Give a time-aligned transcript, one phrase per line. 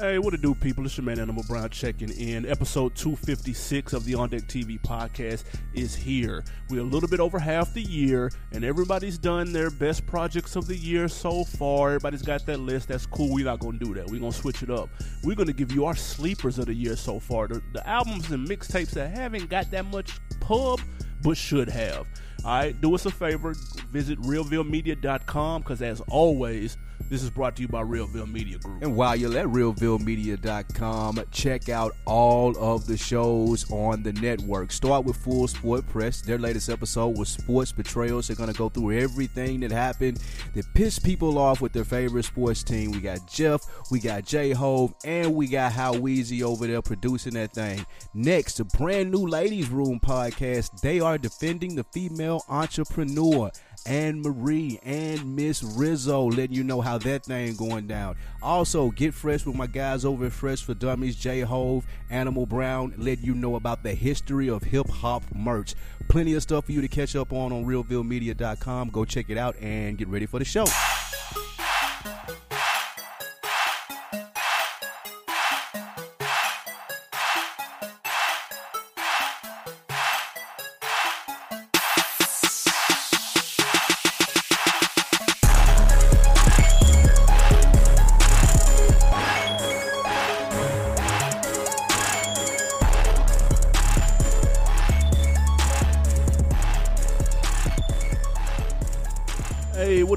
[0.00, 0.86] Hey, what it do, people?
[0.86, 2.46] It's your man Animal Brown checking in.
[2.46, 5.42] Episode 256 of the On Deck TV podcast
[5.74, 6.44] is here.
[6.70, 10.68] We're a little bit over half the year, and everybody's done their best projects of
[10.68, 11.88] the year so far.
[11.88, 12.86] Everybody's got that list.
[12.86, 13.34] That's cool.
[13.34, 14.06] We're not going to do that.
[14.06, 14.88] We're going to switch it up.
[15.24, 17.48] We're going to give you our sleepers of the year so far.
[17.48, 20.80] The, the albums and mixtapes that haven't got that much pub,
[21.24, 22.06] but should have.
[22.44, 23.54] All right, do us a favor.
[23.92, 26.76] Visit realvillemedia.com because, as always,
[27.10, 28.82] this is brought to you by Realville Media Group.
[28.82, 34.70] And while you're at realvillemedia.com, check out all of the shows on the network.
[34.70, 36.20] Start with Full Sport Press.
[36.20, 38.28] Their latest episode was Sports Betrayals.
[38.28, 40.20] They're going to go through everything that happened
[40.54, 42.90] that pissed people off with their favorite sports team.
[42.90, 47.34] We got Jeff, we got J Hove, and we got How Weezy over there producing
[47.34, 47.86] that thing.
[48.12, 50.78] Next, the brand new Ladies Room podcast.
[50.82, 53.50] They are defending the female entrepreneur.
[53.86, 58.16] Anne Marie and Miss Rizzo letting you know how that thing going down.
[58.42, 62.92] Also, get fresh with my guys over at Fresh for Dummies, J Hove, Animal Brown,
[62.98, 65.74] letting you know about the history of hip hop merch.
[66.08, 68.90] Plenty of stuff for you to catch up on on realvillemedia.com.
[68.90, 70.66] Go check it out and get ready for the show.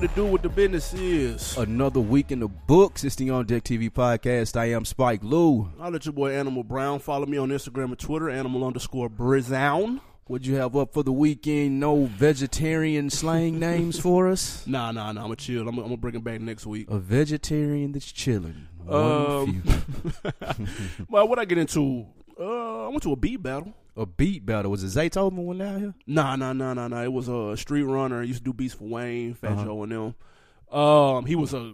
[0.01, 1.55] What to do with the business is?
[1.57, 3.03] Another week in the books.
[3.03, 4.59] It's the On Deck TV podcast.
[4.59, 5.67] I am Spike Lee.
[5.79, 10.01] I'll let your boy Animal Brown follow me on Instagram and Twitter, animal underscore Brizown.
[10.25, 11.79] What'd you have up for the weekend?
[11.79, 14.65] No vegetarian slang names for us?
[14.67, 15.21] Nah, nah, nah.
[15.21, 15.67] I'm gonna chill.
[15.69, 16.89] I'm, I'm gonna bring it back next week.
[16.89, 18.69] A vegetarian that's chilling.
[18.83, 19.63] One Um,
[21.09, 22.07] well, what I get into?
[22.39, 23.71] Uh, I went to a beat battle.
[23.97, 24.71] A beat battle.
[24.71, 25.93] Was it Zaytoven one down here?
[26.07, 27.03] Nah, nah, nah, nah, nah.
[27.03, 28.21] It was a Streetrunner.
[28.21, 29.63] He used to do beats for Wayne, Fat Uh-huh.
[29.65, 30.77] Joe, and them.
[30.77, 31.73] Um, he was a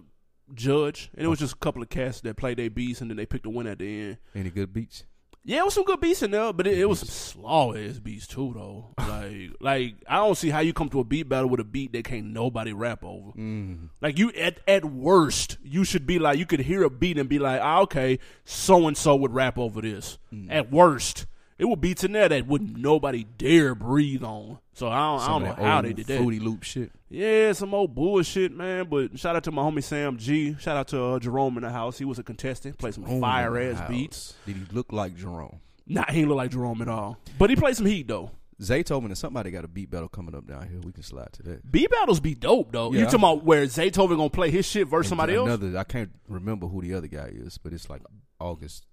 [0.54, 3.16] judge, and it was just a couple of cats that played their beats, and then
[3.16, 4.16] they picked a winner at the end.
[4.34, 5.04] Any good beats?
[5.44, 7.98] Yeah, it was some good beats in there, but it, it was some slaw ass
[8.00, 8.94] beats too, though.
[9.08, 11.92] Like, like I don't see how you come to a beat battle with a beat
[11.92, 13.30] that can't nobody rap over.
[13.32, 13.88] Mm.
[14.02, 17.28] Like you, at at worst, you should be like you could hear a beat and
[17.28, 20.18] be like, ah, okay, so and so would rap over this.
[20.32, 20.48] Mm.
[20.50, 21.26] At worst,
[21.58, 24.58] it would be there that wouldn't nobody dare breathe on.
[24.74, 26.18] So I don't, I don't know how they did that.
[26.18, 26.92] Fruity Loop shit.
[27.10, 28.86] Yeah, some old bullshit, man.
[28.88, 30.56] But shout out to my homie Sam G.
[30.60, 31.98] Shout out to uh, Jerome in the house.
[31.98, 32.78] He was a contestant.
[32.78, 34.34] Played some Oh, fire ass beats.
[34.46, 35.60] Did he look like Jerome?
[35.86, 37.18] Nah, he ain't look like Jerome at all.
[37.38, 38.30] But he played some heat though.
[38.60, 40.80] Zaytoven and somebody got a beat battle coming up down here.
[40.80, 41.70] We can slide to that.
[41.70, 42.92] B battles be dope though.
[42.92, 43.04] You Yeah.
[43.04, 45.46] talking about where Zaytoven gonna play his shit versus somebody else?
[45.48, 48.02] Another, I can't remember who the other guy is, but it's like
[48.40, 48.84] August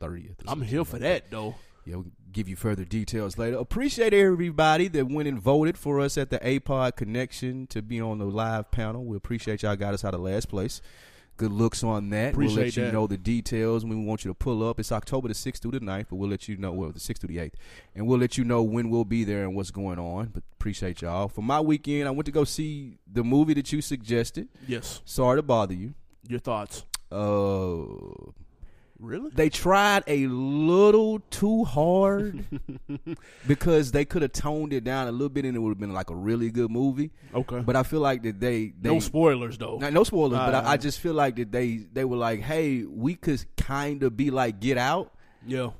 [0.00, 0.36] thirtieth.
[0.46, 1.54] I'm here for that though.
[1.84, 3.56] Yeah, we'll give you further details later.
[3.56, 8.18] Appreciate everybody that went and voted for us at the APOD Connection to be on
[8.18, 9.04] the live panel.
[9.04, 10.80] We appreciate y'all got us out of last place.
[11.38, 12.32] Good looks on that.
[12.34, 12.92] Appreciate we'll let you that.
[12.92, 14.80] know the details when we want you to pull up.
[14.80, 17.18] It's October the 6th through the 9th, but we'll let you know, well, the 6th
[17.18, 17.52] through the 8th.
[17.94, 20.30] And we'll let you know when we'll be there and what's going on.
[20.34, 21.28] But appreciate y'all.
[21.28, 24.48] For my weekend, I went to go see the movie that you suggested.
[24.66, 25.00] Yes.
[25.04, 25.94] Sorry to bother you.
[26.26, 26.84] Your thoughts?
[27.12, 27.84] Uh,
[29.00, 29.30] Really?
[29.32, 32.44] they tried a little too hard
[33.46, 35.92] because they could have toned it down a little bit and it would have been
[35.92, 37.12] like a really good movie.
[37.32, 37.60] Okay.
[37.60, 39.78] But I feel like that they, they no spoilers though.
[39.78, 40.76] Not- no spoilers, but I, I uh-uh.
[40.78, 44.58] just feel like that they they were like, hey, we could kind of be like
[44.58, 45.12] Get Out,
[45.46, 45.70] Yeah.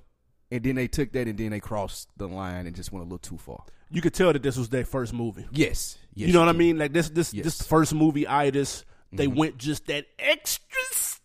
[0.53, 3.05] and then they took that and then they crossed the line and just went a
[3.05, 3.65] little too far.
[3.91, 5.47] You could tell that this was their first movie.
[5.51, 6.79] Yes, yes you know what I mean?
[6.79, 7.45] Like this this Yes.
[7.45, 9.37] this first movie itis, they mm-hmm.
[9.39, 10.67] went just that extra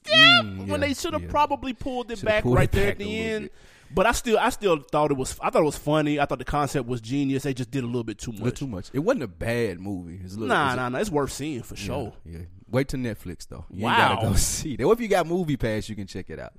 [0.07, 1.29] step Mm, when they should have yeah.
[1.29, 3.43] probably pulled it Shoulda back pulled right it there back at the end.
[3.45, 3.53] bit.
[3.95, 6.19] But I still I still thought it was I thought it was funny.
[6.19, 7.43] I thought the concept was genius.
[7.43, 8.55] They just did a little bit too A little much.
[8.59, 8.89] too much.
[8.93, 10.19] It wasn't a bad movie.
[10.23, 10.97] It's a little, Nah, it's a- nah, nah.
[10.99, 12.13] It's worth seeing for yeah, sure.
[12.25, 13.65] Yeah, Wait till Netflix though.
[13.69, 14.15] You Wow.
[14.15, 14.83] gotta go see that.
[14.83, 16.53] Well, if you got Movie Pass, you can check it out.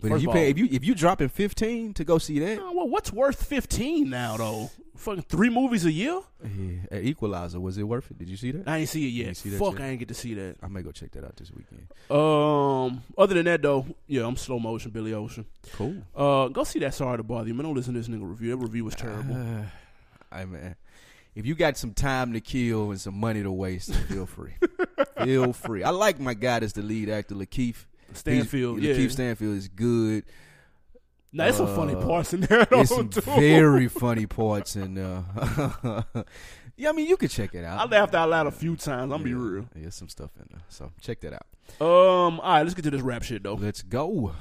[0.00, 2.58] But if you pay, all- if you if you dropping fifteen to go see that,
[2.58, 4.70] Uh, well, what's worth fifteen now though?
[4.98, 6.20] Fucking three movies a year?
[6.90, 8.18] yeah, Equalizer was it worth it?
[8.18, 8.68] Did you see that?
[8.68, 9.36] I ain't see it yet.
[9.36, 9.82] see Fuck, yet?
[9.82, 10.56] I ain't get to see that.
[10.62, 11.86] I may go check that out this weekend.
[12.10, 15.46] Um, other than that though, yeah, I'm slow motion Billy Ocean.
[15.72, 15.96] Cool.
[16.16, 16.94] Uh, go see that.
[16.94, 17.64] Sorry to bother you, man.
[17.64, 18.50] Don't listen to this nigga review.
[18.50, 19.34] That review was terrible.
[19.48, 19.62] Uh,
[20.30, 20.76] I man,
[21.34, 24.52] if you got some time to kill and some money to waste, feel free.
[25.24, 25.82] feel free.
[25.84, 27.86] I like my guy that's the lead actor, Lakeith.
[28.12, 29.04] Stanfield, He's- yeah.
[29.04, 30.24] Lakeith Stanfield is good.
[31.32, 33.20] Now, there's some funny Uh, parts in there There's some too.
[33.20, 35.22] very funny parts, and uh,
[36.76, 37.80] yeah, I mean you could check it out.
[37.80, 39.12] I laughed out loud a few times.
[39.12, 39.66] I'm be real.
[39.74, 41.46] There's some stuff in there, so check that out.
[41.86, 43.54] Um, all right, let's get to this rap shit though.
[43.54, 44.32] Let's go.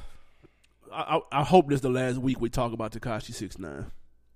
[0.93, 3.91] I, I hope this is the last week we talk about Tekashi Six Nine.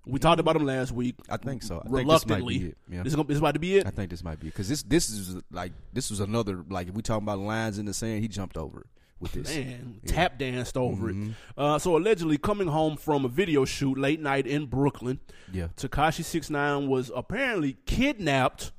[0.06, 1.16] We talked about him last week.
[1.30, 1.78] I think so.
[1.80, 2.78] I think reluctantly, this might be it.
[2.98, 3.04] Yeah.
[3.04, 3.88] this, is gonna, this is about to be it.
[3.88, 6.90] I think this might be it because this this is like this was another like
[6.90, 8.88] if we talking about lines in the sand, he jumped over it
[9.22, 9.56] with this.
[9.56, 11.16] Man, tap danced over it.
[11.58, 15.20] Uh, so allegedly, coming home from a video shoot late night in Brooklyn,
[15.52, 18.72] Yeah, Tekashi Six Nine was apparently kidnapped,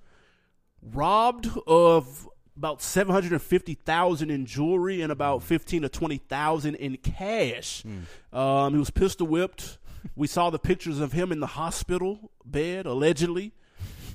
[0.82, 6.18] robbed of about seven hundred and fifty thousand in jewelry and about fifteen to twenty
[6.18, 7.84] thousand in cash.
[8.32, 9.78] Um, he was pistol whipped.
[10.16, 13.52] We saw the pictures of him in the hospital bed, allegedly.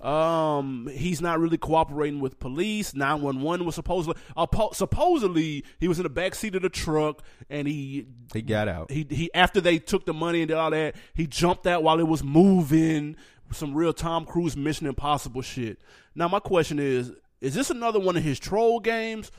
[0.02, 2.94] Um, he's not really cooperating with police.
[2.94, 6.70] Nine one one was supposedly uh, supposedly he was in the back seat of the
[6.70, 8.92] truck and he he got out.
[8.92, 12.00] he he after they took the money and did all that, he jumped out while
[12.00, 13.16] it was moving.
[13.52, 15.80] Some real Tom Cruise Mission Impossible shit.
[16.14, 19.32] Now my question is: Is this another one of his troll games,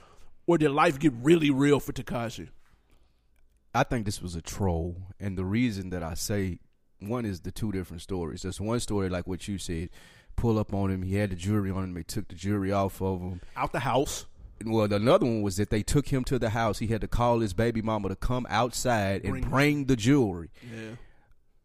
[0.46, 2.48] or did life get really real for Tekashi?
[3.74, 6.60] I think this was a troll, and the reason that I say
[7.00, 8.42] one is the two different stories.
[8.42, 9.90] There's one story like what you said,
[10.38, 11.02] pull up on him.
[11.02, 11.94] He had the jewelry on him.
[11.94, 13.40] They took the jewelry off of him.
[13.56, 14.26] Out the house.
[14.64, 16.78] Well, another one was that they took him to the house.
[16.78, 20.50] He had to call his baby mama to come outside and Bring- bring the jewelry,
[20.62, 20.90] Yeah.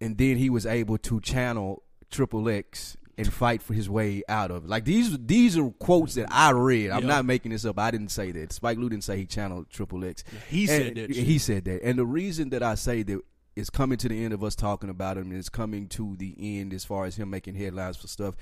[0.01, 1.81] and then he was able to channel
[2.11, 4.69] Triple X and fight for his way out of it.
[4.69, 6.91] Like these, these are quotes that I read.
[6.91, 7.07] I'm Yeah.
[7.09, 7.77] not making this up.
[7.79, 8.51] I didn't say that.
[8.53, 10.23] Spike Lee didn't say he channeled Triple X.
[10.49, 11.25] he said And- that shit.
[11.25, 11.83] He said that.
[11.83, 13.19] And the reason that I say that
[13.55, 15.29] is coming to the end of us talking about him.
[15.29, 18.35] and It's coming to the end as far as him making headlines for stuff.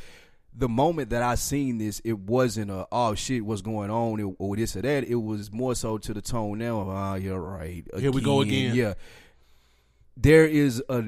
[0.53, 4.35] The moment that I seen this, it wasn't a oh shit, what's going on it-
[4.39, 5.05] or this or that.
[5.05, 6.81] It was more so to the tone now.
[6.81, 7.85] of, Ah, you're right.
[7.97, 8.75] Here we go again.
[8.75, 8.93] Yeah,
[10.17, 11.05] there is a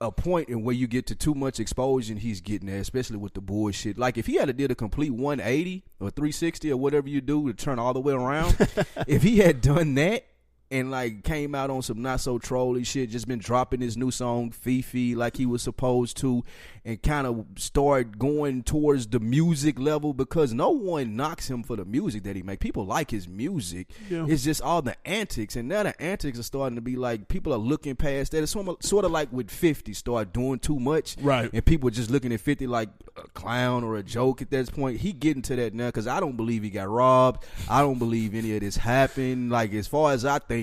[0.00, 3.16] a point in where you get to too much exposure and he's getting there, especially
[3.18, 3.96] with the bullshit.
[3.96, 7.54] Like if he had did a complete 180 or 360 or whatever you do to
[7.54, 8.56] turn all the way around,
[9.06, 10.24] if he had done that
[10.72, 14.10] and like came out on some not so trolly shit, just been dropping his new
[14.10, 16.42] song Fifi like he was supposed to,
[16.84, 21.76] and kind of start going towards the music level because no one knocks him for
[21.76, 22.58] the music that he make.
[22.58, 23.88] People like his music.
[24.08, 24.24] Yeah.
[24.26, 27.52] It's just all the antics, and now the antics are starting to be like people
[27.52, 28.42] are looking past that.
[28.42, 31.50] It's sort of, sort of like with Fifty start doing too much, Right.
[31.52, 34.70] And people are just looking at Fifty like a clown or a joke at this
[34.70, 35.00] point.
[35.00, 37.44] He getting to that now because I don't believe he got robbed.
[37.68, 39.50] I don't believe any of this happened.
[39.50, 40.61] Like as far as I think,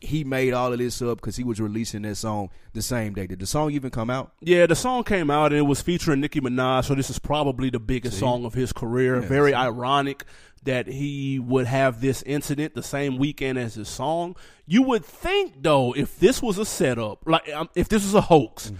[0.00, 3.26] he made all of this up because he was releasing that song the same day.
[3.26, 4.32] Did the song even come out?
[4.40, 7.68] Yeah, the song came out and it was featuring Nicki Minaj, so this is probably
[7.70, 9.20] the biggest song of his career.
[9.20, 10.24] Very ironic
[10.64, 14.36] that he would have this incident the same weekend as his song.
[14.66, 18.20] You would think though, if this was a setup, like um, if this was a
[18.22, 18.72] hoax,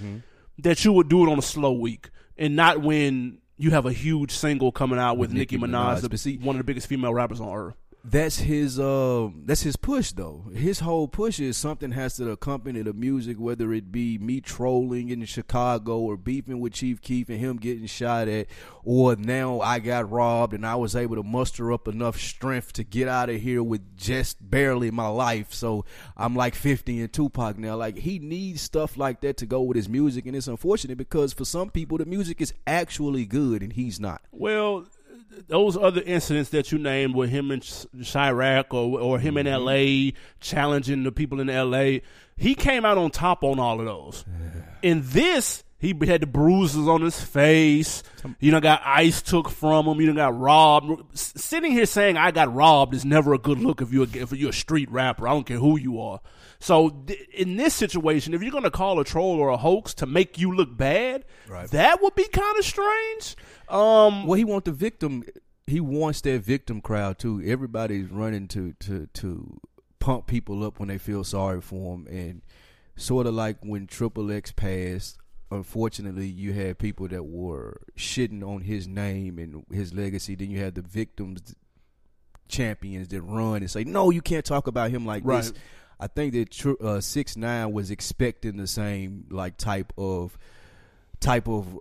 [0.58, 3.93] that you would do it on a slow week and not when you have a
[3.93, 6.11] huge single coming out with, Nicki, Nicki Minaj, Minaj.
[6.11, 7.75] the- see- one of the biggest female rappers on earth.
[8.02, 10.44] That's his uh that's his push though.
[10.55, 15.11] His whole push is something has to accompany the music whether it be me trolling
[15.11, 18.47] in chicago or beefing with chief keef and him getting shot at
[18.85, 22.85] or now i got robbed and i was able to muster up enough strength to
[22.85, 25.52] get out of here with just barely my life.
[25.52, 25.85] So
[26.17, 27.76] i'm like 50 and tupac now.
[27.76, 31.32] Like he needs stuff like that to go with his music and it's unfortunate because
[31.32, 34.23] for some people the music is actually good and he's not.
[34.32, 34.87] Well,
[35.48, 39.46] those other incidents that you named with him in Ch- Chiraq or or him in
[39.46, 39.68] mm-hmm.
[39.68, 40.14] L.A.
[40.40, 42.02] challenging the people in L.A.,
[42.36, 44.25] he came out on top on all of those.
[44.82, 48.02] In this, he had the bruises on his face.
[48.38, 50.00] You know, got ice took from him.
[50.00, 51.18] You know, got robbed.
[51.18, 54.32] Sitting here saying I got robbed is never a good look if you're a, if
[54.32, 55.26] you're a street rapper.
[55.26, 56.20] I don't care who you are.
[56.58, 59.94] So th- in this situation, if you're going to call a troll or a hoax
[59.94, 61.70] to make you look bad, Right.
[61.70, 63.34] that would be kind of strange.
[63.70, 65.25] Um, Well, he wants the victim.
[65.66, 67.40] He wants that victim crowd too.
[67.46, 69.58] Everybody's running to to to
[70.00, 72.42] pump people up when they feel sorry for them, and
[72.96, 75.16] sort of like when Triple X passed.
[75.50, 80.35] Unfortunately, you had people that were shitting on his name and his legacy.
[80.37, 81.54] Then you had the victims,
[82.49, 85.52] champions that run and say, "No, you can't talk about him like this."
[85.99, 90.38] I think that Tr- uh, six nine was expecting the same like type of
[91.21, 91.78] type of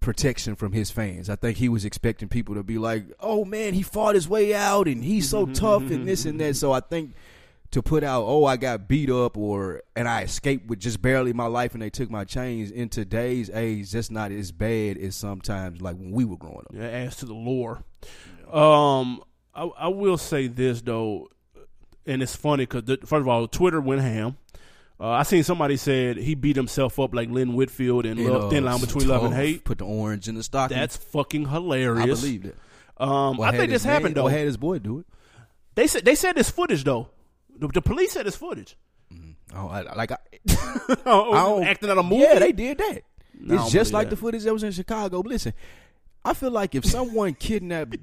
[0.00, 1.28] protection from his fans.
[1.28, 4.54] I think he was expecting people to be like, "Oh man, he fought his way
[4.54, 7.14] out and he's so tough and this and that." So I think
[7.72, 11.32] to put out, "Oh, I got beat up or and I escaped with just barely
[11.32, 15.14] my life and they took my chains." In today's age, that's not as bad as
[15.16, 16.74] sometimes like when we were growing up.
[16.74, 17.84] Yeah, adds to the lore.
[18.52, 19.22] Um,
[19.54, 21.28] I, I will say this though,
[22.06, 24.36] and it's funny because first of all, Twitter went ham.
[24.98, 28.44] Uh, I seen somebody said he beat himself up like Lynn Whitfield in And, Love,
[28.44, 29.34] uh, Thin Line Between Love and.
[29.34, 29.64] Hate.
[29.64, 30.76] Put the orange in the stocking.
[30.76, 32.18] That's fucking hilarious.
[32.18, 32.56] I believe it.
[32.98, 34.26] Um, Or I think his this happened man- though.
[34.26, 35.06] Or had his boy do it.
[35.74, 37.08] they said they said this footage though.
[37.60, 38.76] The, the police had it's footage.
[39.12, 39.56] Mm-hmm.
[39.58, 40.16] Oh, I, like I,
[41.06, 42.22] oh, don't- acting out a movie.
[42.22, 42.84] Yeah, they did that.
[42.84, 43.00] I
[43.48, 44.16] don't it's just believe like that.
[44.16, 45.22] the footage that was in Chicago.
[45.22, 45.52] But listen,
[46.24, 47.96] I feel like if someone kidnapped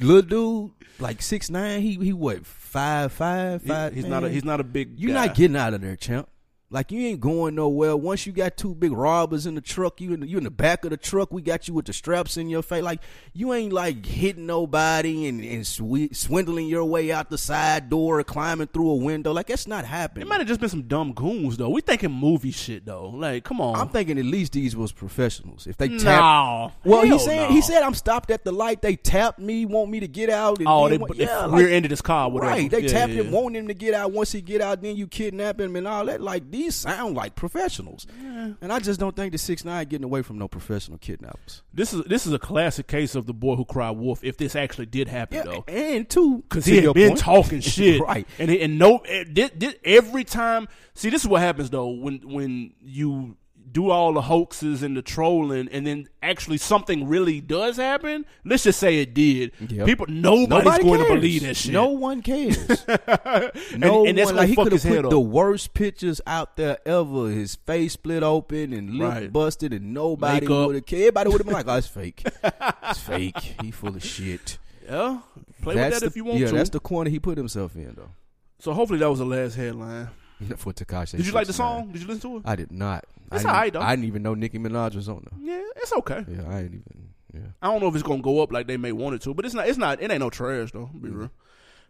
[0.00, 3.94] little dude like six nine, he he what five five He- five.
[3.94, 4.32] he's not a man.
[4.32, 4.98] he's not a big.
[4.98, 5.26] You're guy.
[5.26, 6.28] not getting out of there, champ.
[6.70, 7.96] Like you ain't going nowhere.
[7.96, 10.50] Once you got two big robbers in the truck, you in the, you in the
[10.50, 11.32] back of the truck.
[11.32, 12.82] We got you with the straps in your face.
[12.82, 13.00] Like
[13.32, 18.20] you ain't like hitting nobody and and swe- swindling your way out the side door,
[18.20, 19.32] or climbing through a window.
[19.32, 20.26] Like that's not happening.
[20.26, 21.70] It might have just been some dumb goons though.
[21.70, 23.08] We thinking movie shit though.
[23.08, 23.74] Like, come on.
[23.80, 25.66] I'm thinking at least these was professionals.
[25.66, 26.72] If they tap, no.
[26.84, 27.54] well, he said no.
[27.54, 28.82] he said I'm stopped at the light.
[28.82, 30.58] They tapped me, want me to get out.
[30.58, 32.28] And Oh, they, wa- they yeah, like- rear ended his car.
[32.30, 32.52] Whatever.
[32.52, 33.22] Right, they yeah, tap yeah.
[33.22, 34.12] him, want him to get out.
[34.12, 36.20] Once he get out, then you kidnap him and all that.
[36.20, 40.22] Like these sound like professionals, and I just don't think the six nine getting away
[40.22, 41.62] from no professional kidnappers.
[41.72, 44.22] This is this is a classic case of the boy who cried wolf.
[44.22, 47.60] If this actually did happen Yeah, though, and two, because he had been point- talking
[47.62, 48.26] shit, right?
[48.38, 50.68] And and no, eh, it, did, did, every time.
[50.94, 53.36] See, this is what happens though when when you
[53.72, 58.24] do all the hoaxes and the trolling, and then actually something really does happen.
[58.44, 59.52] Let's just say it did.
[59.68, 59.86] Yep.
[59.86, 61.08] People, nobody's Nobody going cares.
[61.08, 61.72] to believe that shit.
[61.72, 62.56] No one cares.
[62.88, 65.10] and, no and that's one, like he could have put up.
[65.10, 67.28] the worst pictures out there ever.
[67.28, 69.32] His face split open and lip Right.
[69.32, 71.00] busted, and nobody would have cared.
[71.02, 72.22] Everybody would have been like, "Oh, it's fake.
[72.42, 73.54] it's fake.
[73.62, 75.20] He full of shit." yeah,
[75.62, 76.54] play that's with that the, if you want yeah, to.
[76.54, 78.10] that's the corner he put himself in, though.
[78.58, 80.08] so hopefully that was the last headline.
[80.56, 81.16] For Tekashi.
[81.16, 81.90] Did you like the song?
[81.92, 82.42] Did you listen to it?
[82.44, 83.04] I did not.
[83.32, 83.80] It's I alright, though.
[83.80, 85.56] I didn't even know Nicki Minaj was on there.
[85.56, 86.24] Yeah, it's okay.
[86.28, 87.08] Yeah, I didn't even.
[87.34, 87.40] Yeah.
[87.60, 89.44] I don't know if it's gonna go up like they may want it to, but
[89.44, 89.68] it's not.
[89.68, 90.00] It's not.
[90.00, 90.90] It ain't no trash though.
[90.98, 91.30] Be real.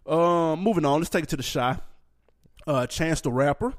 [0.07, 1.01] Um, moving on.
[1.01, 1.79] Let's take it to the shy.
[2.67, 3.75] Uh, Chance the rapper.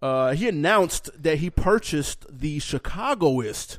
[0.00, 3.78] Uh, he announced that he purchased the Chicagoist.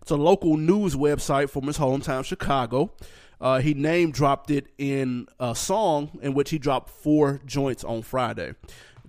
[0.00, 2.92] It's a local news website from his hometown, Chicago.
[3.40, 8.02] Uh, he name dropped it in a song in which he dropped four joints on
[8.02, 8.54] Friday.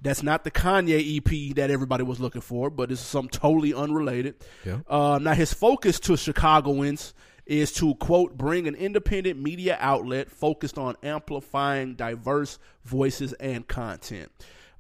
[0.08, 4.36] That's not the Kanye EP that everybody was looking for, but it's something totally unrelated.
[4.64, 4.80] Yeah.
[4.88, 7.14] Uh, now, his focus to Chicagoans
[7.46, 14.32] is to, quote, bring an independent media outlet focused on amplifying diverse voices and content.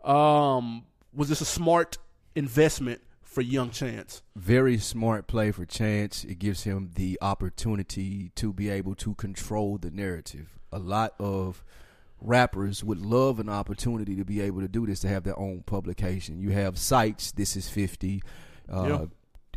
[0.01, 1.97] Um, was this a smart
[2.33, 4.21] investment for Young Chance?
[4.37, 6.23] Very smart play for Chance.
[6.23, 10.57] It gives him the opportunity to be able to control the narrative.
[10.71, 11.65] A lot of
[12.21, 15.63] rappers would love an opportunity to be able to do this to have their own
[15.65, 16.39] publication.
[16.39, 18.21] You have sites, this is 50,
[18.71, 19.05] uh,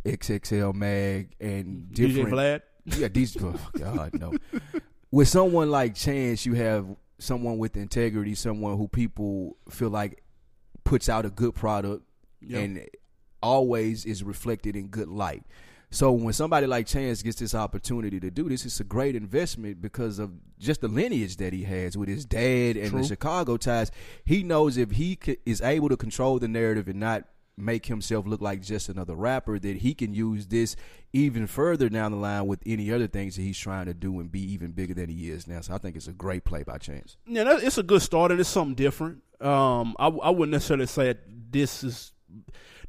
[0.05, 2.29] XXL Mag, and different.
[2.29, 2.31] DJ.
[2.31, 2.61] Vlad?
[2.85, 3.37] Yeah, these.
[3.41, 4.33] Oh God, no.
[5.11, 6.85] With someone like Chance, you have
[7.19, 10.23] someone with integrity, someone who people feel like
[10.83, 12.03] puts out a good product
[12.41, 12.59] Yeah.
[12.59, 12.87] and
[13.43, 15.43] always is reflected in good light.
[15.93, 19.81] So when somebody like Chance gets this opportunity to do this, it's a great investment
[19.81, 23.01] because of just the lineage that he has with his dad and True.
[23.01, 23.91] the Chicago ties.
[24.23, 27.25] He knows if he c- is able to control the narrative and not
[27.57, 30.77] make himself look like just another rapper, that he can use this
[31.11, 34.31] even further down the line with any other things that he's trying to do and
[34.31, 35.59] be even bigger than he is now.
[35.59, 37.17] So I think it's a great play by Chance.
[37.27, 39.23] Yeah, that, it's a good start and it's something different.
[39.41, 41.19] Um, I, I wouldn't necessarily say that
[41.51, 42.13] this is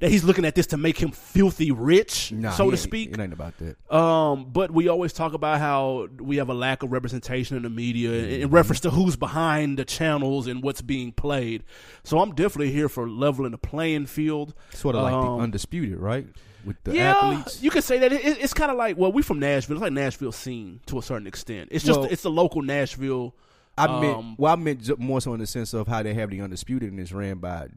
[0.03, 3.13] that he's looking at this to make him filthy rich, Nah, so to speak.
[3.13, 3.77] It ain't about that.
[3.95, 7.71] Um, but we always talk about how we have a lack of representation in the
[7.71, 11.63] media in, in reference to who's behind the channels and what's being played.
[12.05, 14.55] So I'm definitely here for leveling the playing field.
[14.75, 16.27] Sort of like Um, the undisputed, right?
[16.65, 17.63] With the yeah, athletes.
[17.63, 18.13] you can say that.
[18.13, 19.77] It, it- it's kind of like well, we from Nashville.
[19.77, 21.69] It's like Nashville scene to a certain extent.
[21.73, 23.35] It's just Well- it's the local Nashville.
[23.79, 26.31] I Um, meant well, I meant more so in the sense of how they have
[26.31, 27.69] the undisputed and it's ran by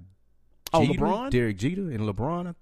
[0.74, 1.30] Oh, Jeter, LeBron?
[1.32, 2.56] Derek Jeter, and LeBron.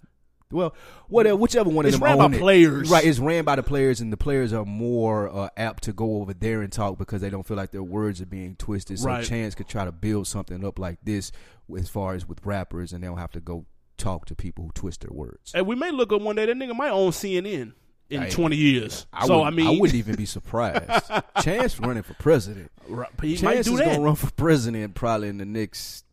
[0.51, 0.75] Well,
[1.07, 2.39] whatever, whichever one It's of them ran by own it.
[2.39, 2.89] players.
[2.91, 3.03] right?
[3.03, 6.33] It's ran by the players, and the players are more uh, apt to go over
[6.33, 8.99] there and talk because they don't feel like their words are being twisted.
[8.99, 9.25] So Right.
[9.25, 11.31] Chance could try to build something up like this
[11.75, 13.65] as far as with rappers, and they don't have to go
[13.97, 15.53] talk to people who twist their words.
[15.55, 16.45] And we may look up one day.
[16.45, 17.73] That nigga might own CNN
[18.11, 19.07] in Hey, 20 years.
[19.11, 21.09] I so I wouldn't- mean, I wouldn't even be surprised.
[21.41, 22.69] Chance running for president.
[22.87, 26.05] right, Chance is gonna run for president probably in the next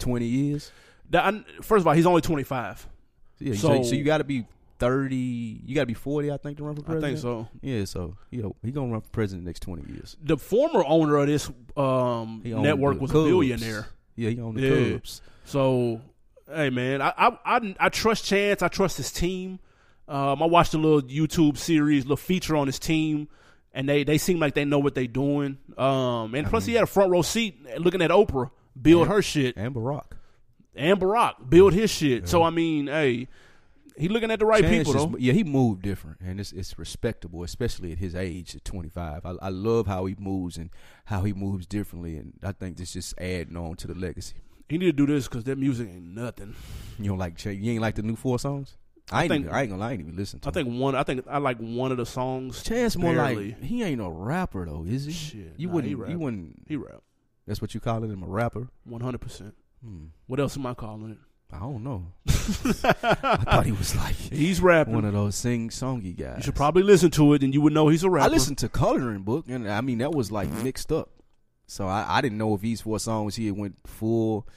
[0.00, 0.72] twenty years.
[1.10, 2.86] That- first of all, he's only 25.
[3.38, 4.46] Yeah, so, So- you got to be
[4.78, 5.60] thirty.
[5.64, 7.04] You got to be forty, I think, to run for president.
[7.04, 7.48] I think so.
[7.62, 10.16] Yeah, so you know he gonna run for president the next twenty years.
[10.22, 13.86] The former owner of this um, network was a billionaire.
[14.16, 14.92] Yeah, he owned the Yeah.
[14.92, 15.20] Cubs.
[15.44, 16.00] So,
[16.52, 18.62] hey man, I I, I, I trust Chance.
[18.62, 19.58] I trust his team.
[20.08, 23.28] Um, I watched a little YouTube series, little feature on his team,
[23.74, 25.58] and they they seem like they know what they're doing.
[25.78, 29.14] Um, and plus he had a front row seat looking at Oprah build Yeah.
[29.14, 30.04] her shit, And Barack.
[30.76, 32.28] And Barack build his shit.
[32.28, 33.28] So I mean, hey,
[33.96, 35.16] he looking at the right Chance people though.
[35.18, 39.24] yeah, he moved different, and it's it's respectable, especially at his age at twenty five.
[39.24, 40.70] I, I love how he moves and
[41.06, 44.36] how he moves differently, and I think this just adding on to the legacy.
[44.68, 46.54] He need to do this because that music ain't nothing.
[46.98, 48.76] You don't like you ain't like the new four songs.
[49.12, 49.30] I ain't.
[49.30, 49.90] think- even, I ain't gonna lie.
[49.90, 50.48] I ain't even listen to.
[50.48, 50.94] I think one.
[50.94, 52.62] I think I like one of the songs.
[52.64, 53.52] Chance more barely.
[53.52, 55.12] like he ain't a rapper though, is he?
[55.12, 56.06] Shit, you nah, wouldn't.
[56.06, 56.64] he you wouldn't.
[56.66, 57.02] He rap
[57.46, 58.68] That's what you calling him a rapper?
[58.84, 59.54] one hundred percent.
[59.86, 60.06] Hmm.
[60.26, 61.18] What else am I calling it?
[61.52, 62.06] I don't know.
[62.26, 62.32] I
[63.36, 64.94] thought he was like He's rapping.
[64.94, 66.38] one of those sing songy guys.
[66.38, 68.26] you should probably listen to it, and you would know he's a rapper.
[68.26, 71.10] I listened to Coloring Book, and I mean that was like mixed up.
[71.68, 74.48] So I, I didn't know if these four songs he had went full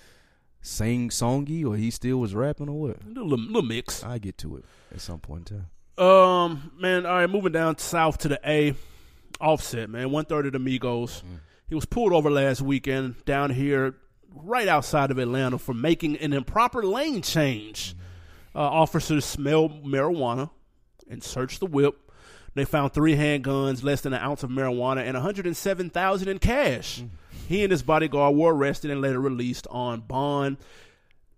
[0.61, 2.97] sing songy or he still was rapping or what.
[3.05, 4.03] a little, little mix.
[4.03, 5.57] I get to it at some point in
[5.97, 6.05] time.
[6.05, 8.73] Um, man, all right, moving down south to the A,
[9.39, 11.21] Offset, man, one third of the Migos.
[11.67, 13.95] He was pulled over last weekend down here,
[14.33, 17.95] right outside of Atlanta, for making an improper lane change.
[18.55, 20.49] Uh, officers smelled marijuana
[21.09, 22.11] and searched the whip.
[22.55, 27.03] They found three handguns, less than an ounce of marijuana, and 107,000 in cash.
[27.47, 30.57] He and his bodyguard were arrested and later released on bond.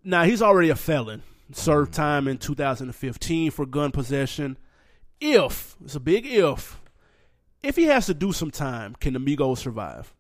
[0.04, 1.24] Now he's already a felon.
[1.54, 4.58] Served time in 2015 for gun possession.
[5.20, 6.80] If it's a big if,
[7.62, 10.14] if he has to do some time, can the Migos survive?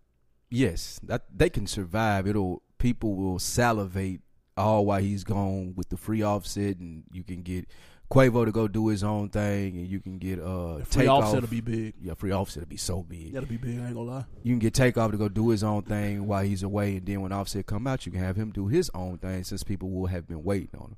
[0.52, 2.28] Yes, that they can survive.
[2.28, 4.22] It'll people will salivate
[4.58, 7.68] all while he's gone with the free offset, and you can get
[8.12, 11.24] Quavo to go do his own thing, and you can get uh The free Takeoff.
[11.24, 11.94] offset will be big.
[12.02, 13.32] yeah, free offset will be so big.
[13.34, 13.80] That'll be big.
[13.80, 14.26] I ain't gonna lie.
[14.44, 17.22] You can get Takeoff to go do his own thing while he's away, and then
[17.22, 20.08] when Offset come out, you can have him do his own thing since people will
[20.08, 20.98] have been waiting on him.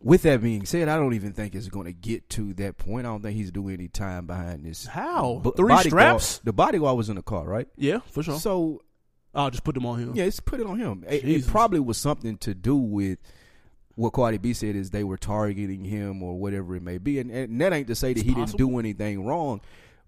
[0.00, 3.06] With that being said, I don't even think it's going to get to that point.
[3.06, 4.86] I don't think he's doing any time behind this.
[4.86, 5.40] How?
[5.42, 6.38] Bu- Three bodyguard- straps?
[6.44, 7.66] The bodyguard was in the car, right?
[7.76, 8.38] Yeah, for sure.
[8.38, 8.82] So
[9.34, 10.12] I'll just put them on him.
[10.14, 11.04] yeah, just put it on him.
[11.08, 13.18] It, it probably was something to do with
[13.94, 17.30] what Cardi B said is they were targeting him or whatever it may be, and,
[17.30, 18.58] and that ain't to say that It's he possible.
[18.58, 19.62] didn't do anything wrong,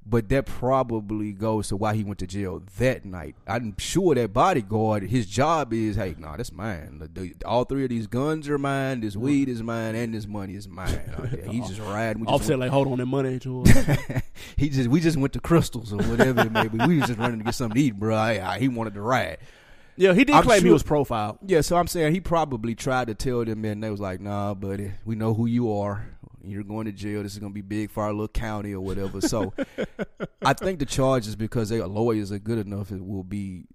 [0.09, 3.37] but that probably goes to why he went to jail that night.
[3.47, 6.99] I'm sure that bodyguard, his job is, hey, nah, that's mine.
[7.01, 9.01] The- the- all three of these guns are mine.
[9.01, 11.01] This weed is mine, and this money is mine.
[11.21, 12.21] Okay, He's just riding.
[12.21, 13.69] We just Offset like, hold on, that money ain't yours.
[14.57, 16.79] he just we just went to Krystals or whatever it may be.
[16.87, 18.17] We was just running to get something to eat, bro.
[18.17, 19.39] I, I- he wanted to ride.
[19.97, 21.39] yeah, he did I'm claim he was profiled.
[21.47, 24.55] Yeah, so I'm saying he probably tried to tell them, and they was like, "Nah,
[24.55, 26.07] buddy, we know who you are.
[26.43, 27.23] You're going to jail.
[27.23, 29.53] This is gonna be big for our little county or whatever." So,
[30.43, 33.67] I think the charges because their lawyers are good enough, it will be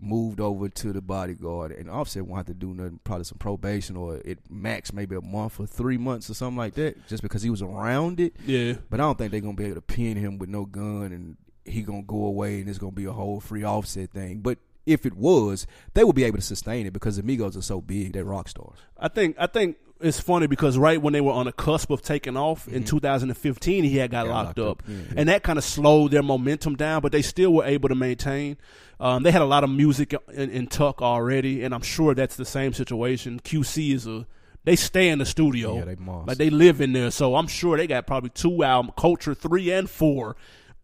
[0.00, 3.96] moved over to the bodyguard, and Offset won't have to do nothing, probably some probation
[3.96, 7.42] or it max maybe a month or three months or something like that, just because
[7.42, 8.34] he was around it.
[8.46, 8.74] Yeah.
[8.90, 11.36] But I don't think they're gonna be able to pin him with no gun and
[11.64, 14.40] he gonna go away and it's gonna be a whole free offset thing.
[14.40, 17.80] But if it was, they would be able to sustain it because Amigos are so
[17.80, 18.78] big, they're rock stars.
[18.96, 22.02] I think I think it's funny because right when they were on the cusp of
[22.02, 25.14] taking off in 2015, he had got, Got locked, locked up, up, yeah, yeah.
[25.16, 27.00] and that kind of slowed their momentum down.
[27.02, 28.56] But they still were able to maintain.
[29.00, 32.36] Um, they had a lot of music in, in Tuck already, and I'm sure that's
[32.36, 33.40] the same situation.
[33.40, 34.26] QC is a
[34.64, 37.10] they stay in the studio, Yeah, they like they live in there.
[37.10, 40.36] So I'm sure they got probably two album, Culture three and four.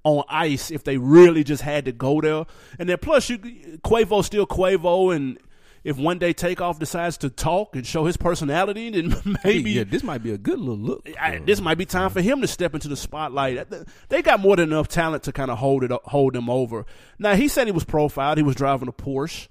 [0.07, 2.44] On ice, if they really just had to go there,
[2.79, 5.38] and then plus you, Quavo still Quavo, and
[5.84, 10.02] if one day Takeoff decides to talk and show his personality, then maybe yeah, this
[10.02, 11.06] might be a good little look.
[11.20, 13.66] I, this might be time for him to step into the spotlight.
[14.08, 16.86] They got more than enough talent to kind of hold it, hold him over.
[17.18, 18.38] Now he said he was profiled.
[18.38, 19.48] He was driving a Porsche.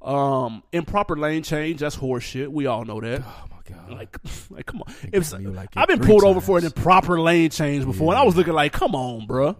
[0.00, 1.80] Um, improper lane change.
[1.80, 2.48] That's horseshit.
[2.48, 3.22] We all know that.
[3.24, 4.16] oh my god, Like,
[4.50, 4.94] like, come on.
[5.12, 8.36] If, like I've been pulled over for an improper lane change before, and I was
[8.36, 9.56] looking like, come on, bruh.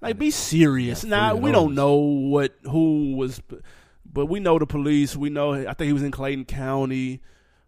[0.00, 1.02] Like, be serious.
[1.04, 3.40] Yeah, Now we don't know what who was,
[4.12, 5.16] but we know the police.
[5.16, 5.54] We know.
[5.54, 7.20] I think he was in Clayton County.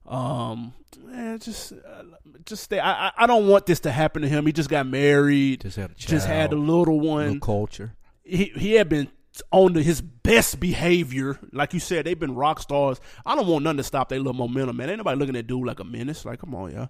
[0.07, 2.03] Um, man, just, uh,
[2.44, 2.81] just stay.
[2.81, 4.44] I, I, don't want this to happen to him.
[4.46, 5.61] He just got married.
[5.61, 7.40] just had a child, Just had a little little one.
[7.40, 7.94] culture.
[8.24, 9.09] He he had been
[9.53, 11.38] on to his best behavior.
[11.53, 13.00] Like you said, they've been rock stars.
[13.24, 14.90] I don't want nothing to stop their little momentum, man.
[14.90, 16.24] Ain't nobody looking at dude like a menace.
[16.24, 16.87] Like, come on, yeah.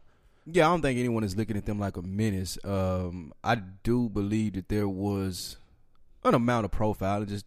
[0.47, 2.59] Yeah, I don't think anyone is looking at them like a menace.
[2.65, 5.59] Um, I do believe that there was
[6.25, 7.29] an amount of profiling.
[7.29, 7.47] Just,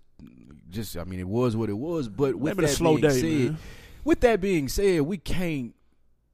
[0.74, 2.10] just I mean, it was what it was.
[2.10, 3.58] But with Maybe that slow being day, said, man.
[4.04, 5.74] with that being said, we can't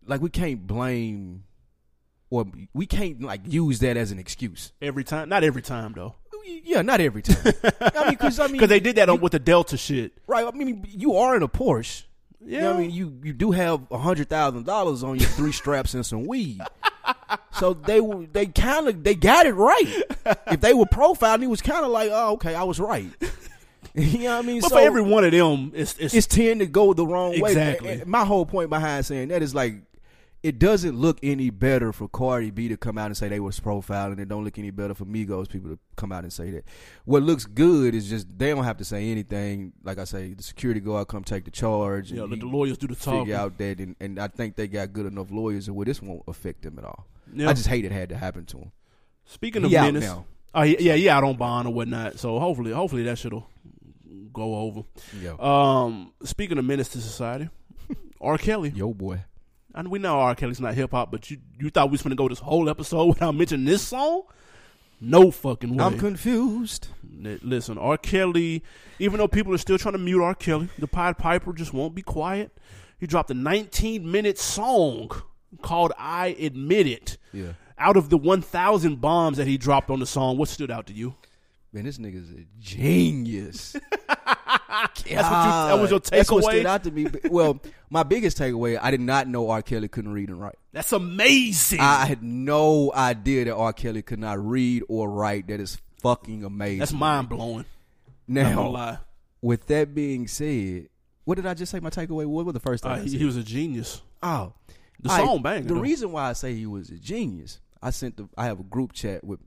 [0.07, 1.43] like we can't blame
[2.31, 4.71] or we can't like use that as an excuse.
[4.81, 7.37] Every time, not every time though, Yeah, not every time.
[7.81, 10.13] I mean, because I mean, because they did that on, with the Delta shit.
[10.27, 10.45] right.
[10.45, 12.03] I mean, you are in a Porsche.
[12.41, 15.27] Yeah, You know I mean, you you do have a hundred thousand dollars on your
[15.29, 16.61] three straps and some weed.
[17.53, 20.03] So they were they kind of they got it right.
[20.47, 23.09] If they were profiling, he was kind of like, oh, okay, I was right.
[24.03, 24.61] you know what I mean?
[24.61, 27.39] but so for every one of them, it's it's, it's tend to go the wrong
[27.39, 27.51] way.
[27.51, 28.03] Exactly.
[28.05, 29.75] My whole point behind saying that is like,
[30.41, 33.59] it doesn't look any better for Cardi B to come out and say they was
[33.59, 34.19] profiling.
[34.19, 36.63] It don't look any better for Migos people to come out and say that.
[37.03, 39.73] What looks good is just they don't have to say anything.
[39.83, 42.11] Like I say, the security guard come take the charge.
[42.11, 43.21] Yeah, and let the lawyers do the talking.
[43.25, 46.23] figure out that, and, and I think they got good enough lawyers where this won't
[46.27, 47.05] affect them at all.
[47.33, 47.49] Yeah.
[47.49, 48.71] I just hate it had to happen to him.
[49.25, 50.25] Speaking of He out menace, now.
[50.55, 52.17] oh yeah, yeah, he out on bond or whatnot.
[52.17, 53.47] So hopefully, hopefully that shit'll
[54.33, 54.81] go over.
[55.21, 57.49] Yo, Um, speaking of menace to society,
[58.21, 58.37] R.
[58.37, 58.71] Kelly.
[58.75, 59.21] yo boy.
[59.75, 60.33] And we know R.
[60.35, 63.05] Kelly's not hip hop, but you you thought we was gonna go this whole episode
[63.05, 64.23] without mentioning this song?
[65.01, 65.83] No fucking way.
[65.83, 66.87] I'm confused.
[67.21, 67.97] Listen, R.
[67.97, 68.63] Kelly,
[68.97, 70.35] even though people are still trying to mute R.
[70.35, 72.51] Kelly, the Pied Piper just won't be quiet.
[72.99, 75.09] He dropped a 19 minute song
[75.61, 77.17] called I Admit It.
[77.31, 77.53] Yeah.
[77.77, 80.93] Out of the 1,000 bombs that he dropped on the song, what stood out to
[80.93, 81.15] you?
[81.71, 83.75] Man, this nigga's a genius.
[84.69, 86.09] That's what you, that was your takeaway.
[86.09, 87.07] That's what stood out to me.
[87.29, 89.61] Well, my biggest takeaway, I did not know R.
[89.61, 90.55] Kelly couldn't read and write.
[90.71, 91.79] That's amazing.
[91.79, 93.73] I had no idea that R.
[93.73, 95.47] Kelly could not read or write.
[95.47, 96.79] That is fucking amazing.
[96.79, 97.65] That's mind blowing.
[98.27, 98.99] Now,
[99.41, 100.89] with that being said,
[101.25, 101.79] what did I just say?
[101.79, 102.25] My takeaway.
[102.25, 102.91] What was the first thing?
[102.91, 103.19] Uh, I he, said?
[103.19, 104.01] he was a genius.
[104.23, 104.53] oh,
[104.99, 105.67] The right, song bang.
[105.67, 108.29] The reason why I say he was a genius, I sent the.
[108.37, 109.39] I have a group chat with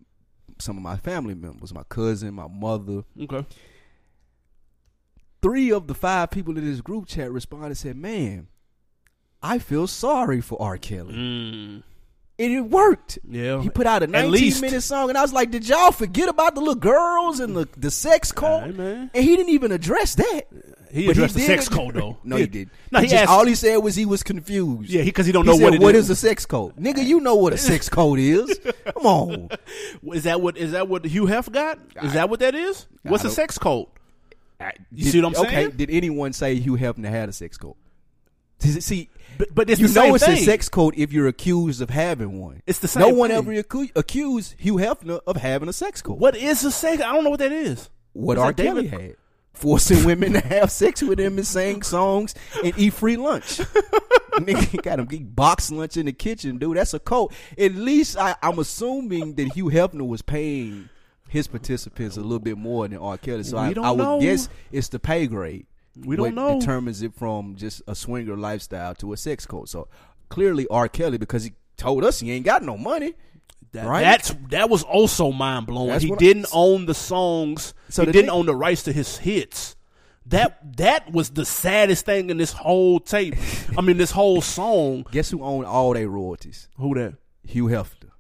[0.62, 3.04] some of my family members, my cousin, my mother.
[3.20, 3.44] Okay.
[5.42, 8.46] Three of the five people in this group chat responded and said, "Man,
[9.42, 10.78] I feel sorry for R.
[10.78, 11.82] Kelly." Mm,
[12.38, 13.18] And it worked.
[13.28, 13.60] yeah.
[13.60, 14.62] He put out a 19 least.
[14.62, 17.68] minute song, and I was like, "Did y'all forget about the little girls and the
[17.76, 20.42] the sex cult?" And he didn't even address that.
[20.92, 22.18] He But addressed the did sex code though.
[22.22, 22.68] no, he, did.
[22.90, 23.30] No, he, just, asked.
[23.30, 24.90] all he said was he was confused.
[24.90, 26.10] yeah, because he, don't He know said, what it what is.
[26.10, 27.02] a sex code, nigga?
[27.04, 28.60] You know what a sex code is.
[28.94, 29.48] Come on.
[30.12, 31.78] Is that what is that what Hugh Hef got?
[32.02, 32.86] Is that what that is?
[33.02, 33.86] What's a sex code?
[34.92, 35.66] You Did- see what I'm saying?
[35.68, 37.74] okay, did anyone say Hugh Hefner had a sex code?
[38.60, 40.34] See, But, but it's you the know it's thing.
[40.38, 42.62] a sex code if you're accused of having one.
[42.64, 43.00] It's the same.
[43.00, 43.38] No one thing.
[43.38, 46.20] ever acu- accused Hugh Hefner of having a sex code.
[46.20, 47.02] What is a sex?
[47.02, 47.90] I don't know what that is.
[48.12, 48.52] What Was R.
[48.52, 49.16] Kelly David- had.
[49.52, 52.34] Forcing women to have sex with him and sing songs
[52.64, 53.58] and eat free lunch.
[54.32, 56.76] Nigga got him eat box lunch in the kitchen, dude.
[56.76, 57.32] That's a code.
[57.58, 60.88] At least I, I'm assuming that Hugh Hefner was paying
[61.28, 63.18] his participants a little bit more than R.
[63.18, 63.42] Kelly.
[63.42, 64.20] So I, don't I would know.
[64.20, 65.66] guess it's the pay grade.
[65.96, 66.60] We don't what know.
[66.60, 69.68] determines it from just a swinger lifestyle to a sex code.
[69.68, 69.88] So
[70.28, 70.88] clearly R.
[70.88, 73.14] Kelly because he told us he ain't got no money.
[73.72, 74.02] That, Right?
[74.02, 75.98] That's that was also mind blowing.
[76.00, 77.72] He didn't own the songs.
[77.88, 79.76] So he didn't thing- own the rights to his hits.
[80.26, 83.34] That that was the saddest thing in this whole tape.
[83.76, 85.06] I mean, this whole song.
[85.12, 86.68] Guess who owned all their royalties?
[86.76, 87.14] Who that?
[87.44, 88.10] Hugh Hefner.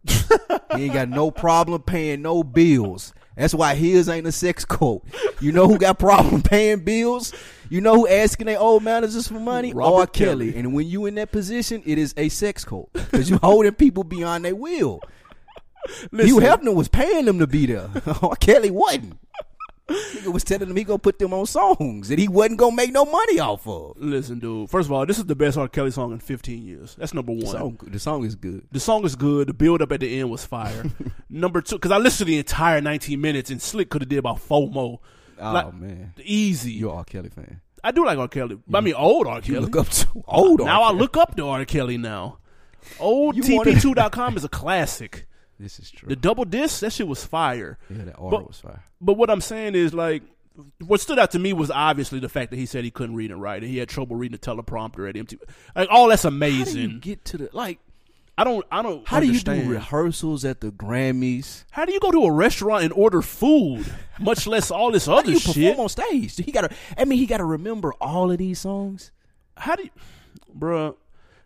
[0.76, 3.12] he ain't got no problem paying no bills.
[3.36, 5.02] That's why his ain't a sex code.
[5.40, 7.32] You know who got problem paying bills?
[7.70, 9.72] You know who asking their old managers for money?
[9.72, 10.06] Robert R.
[10.06, 10.50] Kelly.
[10.52, 10.58] Kelly.
[10.60, 14.04] And when you in that position, it is a sex code because you holding people
[14.04, 15.00] beyond their will.
[16.12, 17.88] Hugh Hefner was paying them to be there.
[18.22, 18.36] R.
[18.36, 19.18] Kelly wasn't.
[19.88, 22.92] Nigga was telling him he gonna put them on songs that he wasn't gonna make
[22.92, 23.94] no money off of.
[23.98, 24.70] Listen, dude.
[24.70, 25.68] First of all, this is the best R.
[25.68, 26.94] Kelly song in 15 years.
[26.94, 27.40] That's number one.
[27.40, 28.66] The song, the song is good.
[28.70, 29.48] The song is good.
[29.48, 30.84] The build up at the end was fire.
[31.28, 34.18] Number two, because I listened to the entire 19 minutes, and Slick could have did
[34.18, 35.00] about four more.
[35.38, 36.72] Oh Like, man, Easy.
[36.72, 37.04] you're R.
[37.04, 37.60] Kelly fan.
[37.84, 38.28] I do like R.
[38.28, 38.58] Kelly.
[38.72, 39.36] I mean, old R.
[39.36, 39.58] You Kelly.
[39.60, 40.60] look up to old.
[40.60, 40.66] R.
[40.66, 41.64] now I look up to R.
[41.64, 42.38] Kelly now.
[43.00, 45.26] Old You wanna- TP2.com is a classic.
[45.62, 46.08] This is true.
[46.08, 47.78] The double disc, that shit was fire.
[47.88, 48.82] yeah, that R but- was fire.
[49.00, 50.22] But what I'm saying is like,
[50.84, 53.30] what stood out to me was obviously the fact that he said he couldn't read
[53.30, 55.38] and write, and he had trouble reading the teleprompter at MTV.
[55.74, 56.98] Like all that's How do you amazing.
[57.00, 57.78] get to the like?
[58.36, 58.64] I don't.
[58.72, 59.06] I don't.
[59.06, 61.64] How do you do rehearsals at the Grammys?
[61.70, 63.84] How do you go to a restaurant and order food,
[64.18, 65.54] much less all this How do other you shit?
[65.54, 66.36] perform on stage?
[66.36, 66.76] He got to.
[66.96, 69.10] I mean, he got to remember all of these songs.
[69.56, 69.90] how do you,
[70.58, 70.94] bruh,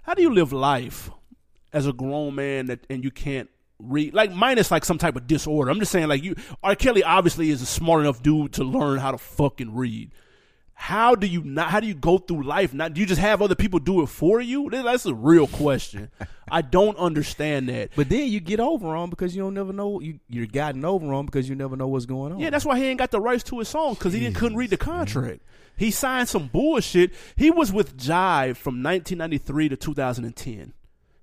[0.02, 1.10] how do you live life
[1.72, 4.14] as a grown man that and you can't read?
[4.14, 5.70] Like minus like some type of disorder.
[5.70, 6.74] I'm just saying, like you, R.
[6.74, 10.12] Kelly obviously is a smart enough dude to learn how to fucking read.
[10.78, 11.70] How do you not?
[11.70, 12.74] How do you go through life?
[12.74, 14.68] Not do you just have other people do it for you?
[14.68, 16.10] That's a real question.
[16.50, 17.92] I don't understand that.
[17.96, 21.14] But then you get over on because you don't never know you you're gotten over
[21.14, 22.40] on because you never know what's going on.
[22.40, 24.58] Yeah, that's why he ain't got the rights to his songs because he didn't couldn't
[24.58, 25.40] read the contract.
[25.78, 27.12] He signed some bullshit.
[27.36, 30.72] He was with Jive from 1993 to 2010.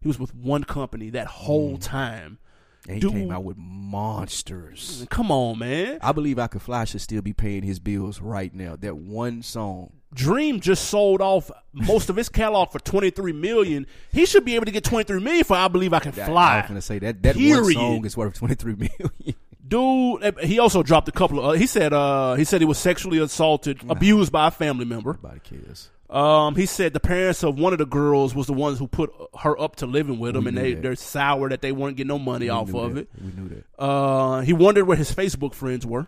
[0.02, 1.82] He was with one company that whole mm.
[1.82, 2.40] time.
[2.88, 3.12] And he dude.
[3.12, 5.06] came out with monsters.
[5.10, 6.00] Come on, man.
[6.02, 8.76] I believe I could fly should still be paying his bills right now.
[8.76, 9.94] That one song.
[10.14, 13.88] Dream just sold off most of his catalog for 23 million.
[14.12, 16.56] He should be able to get 23 million for I believe I can Fly.
[16.58, 17.74] I was gonna say that that one Period.
[17.74, 19.12] song is worth twenty three million.
[19.68, 21.46] Dude, eh, he also dropped a couple of.
[21.46, 21.94] Uh, he said.
[21.94, 25.14] Uh, he said he was sexually assaulted, abused by a family member.
[25.14, 25.90] Nobody cares.
[26.14, 29.12] Um, he said the parents of one of the girls was the ones who put
[29.40, 30.84] her up to living with him, We and they that.
[30.84, 33.02] they're sour that they weren't getting no money We off of that.
[33.02, 33.10] it.
[33.20, 33.82] We knew that.
[33.84, 36.06] Uh, he wondered where his Facebook friends were.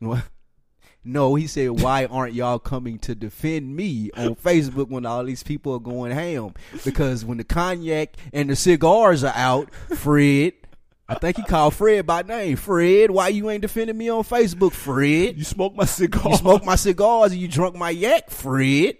[0.00, 0.24] What?
[1.04, 5.42] No, he said, "Why aren't y'all coming to defend me on Facebook when all these
[5.42, 6.54] people are going ham?
[6.84, 10.54] Because when the cognac and the cigars are out, Fred,
[11.06, 12.56] I think he called Fred by name.
[12.56, 15.36] Fred, why you ain't defending me on Facebook, Fred?
[15.36, 16.30] You smoke my cigar.
[16.30, 18.96] You smoke my cigars and you drunk my yak, Fred.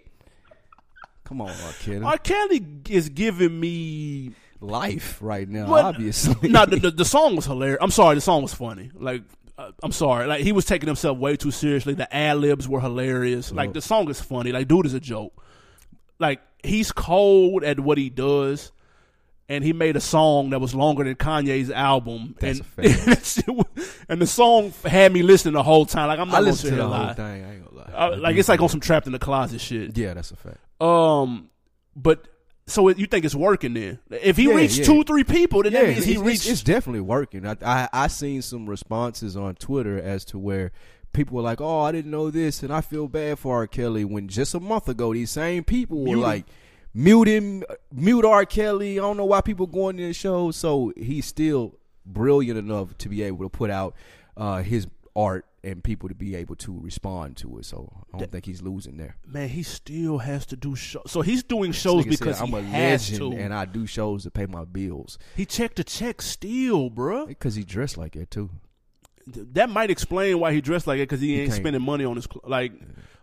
[1.25, 1.73] Come on, R.
[1.81, 2.03] Kelly.
[2.03, 2.19] R.
[2.19, 4.33] Kelly is giving me.
[4.61, 5.85] Life right now, What?
[5.85, 6.49] obviously.
[6.49, 7.79] no, the, the, the song was hilarious.
[7.83, 8.91] I'm sorry, the song was funny.
[8.95, 9.23] Like,
[9.59, 10.27] uh, I'm sorry.
[10.27, 11.93] Like, he was taking himself way too seriously.
[11.93, 13.53] The ad libs were hilarious.
[13.53, 14.53] Like, the song is funny.
[14.53, 15.35] Like, dude is a joke.
[16.19, 18.73] Like, he's cold at what he does.
[19.49, 23.05] And he made a song that was longer than Kanye's album, That's and a fact.
[23.07, 23.67] that shit was-
[24.09, 26.09] and the song had me listening the whole time.
[26.09, 27.13] Like I'm not I sit to the and whole lie.
[27.15, 27.25] thing.
[27.45, 27.93] I ain't gonna lie.
[27.95, 29.97] I like it's like on some trapped in the closet shit.
[29.99, 30.59] Yeah, that's a fact.
[30.81, 31.51] Um,
[31.95, 32.27] but
[32.67, 33.99] so it, you think it's working then?
[34.11, 34.85] If he Yeah, reached yeah.
[34.87, 36.49] two, three people, then that means he it's, reached.
[36.49, 37.47] It's, definitely working.
[37.47, 40.73] I, I I seen some responses on Twitter as to where
[41.13, 43.67] people were like, "Oh, I didn't know this," and I feel bad for R.
[43.67, 44.07] Kelly.
[44.07, 46.47] When just a month ago, these same people were like,
[46.95, 48.47] "Mute him, mute R.
[48.47, 50.51] Kelly." I don't know why people going to the show.
[50.51, 53.95] So he's still brilliant enough to be able to put out
[54.37, 57.65] uh, his art and people to be able to respond to it.
[57.65, 59.17] So I don't think he's losing there.
[59.27, 61.05] man, he still has to do shows.
[61.07, 63.39] So he's doing shows because said, I'm he a has legend to.
[63.39, 67.27] and I do shows to pay my bills he checked the check still, bruh.
[67.27, 68.51] because he dressed like that too.
[69.33, 72.05] Th- That might explain why he dressed like it because he ain't can't- spending money
[72.05, 72.73] on his cl- like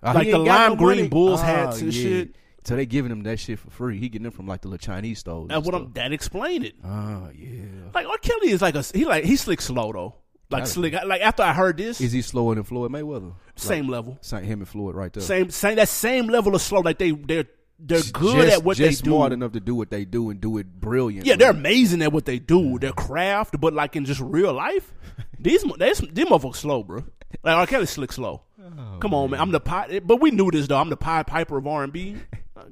[0.02, 1.08] Uh, like the lime no green money.
[1.10, 2.02] Bulls Oh, hats and yeah.
[2.02, 2.36] shit.
[2.64, 3.98] So they giving him that shit for free.
[3.98, 5.48] He getting them from like the little Chinese stores.
[5.50, 5.74] That's what.
[5.76, 5.92] I'm.
[5.94, 6.76] That explain it.
[6.84, 7.64] Oh yeah.
[7.94, 8.18] Like R.
[8.20, 10.16] Kelly is like a he like he slick slow though.
[10.52, 10.94] Like slick.
[11.06, 13.34] Like after I heard this, Is he slower than Floyd Mayweather?
[13.56, 15.24] same level, Same him and Floyd right there.
[15.24, 16.82] same same that same level of slow.
[16.82, 17.46] Like they they're
[17.80, 18.96] they're good just, at what they do.
[18.96, 21.26] smart enough to do what they do and do it brilliant.
[21.26, 22.78] Yeah, they're amazing at what they do.
[22.78, 24.94] Their craft, but like in just real life,
[25.40, 27.06] these these motherfuckers slow, bro.
[27.44, 27.66] Like R.
[27.66, 28.44] Kelly slick slow.
[28.62, 29.40] Oh, Come on, man.
[29.40, 30.78] I'm the Pi- but we knew this though.
[30.78, 32.18] I'm the Pied Piper of R and B.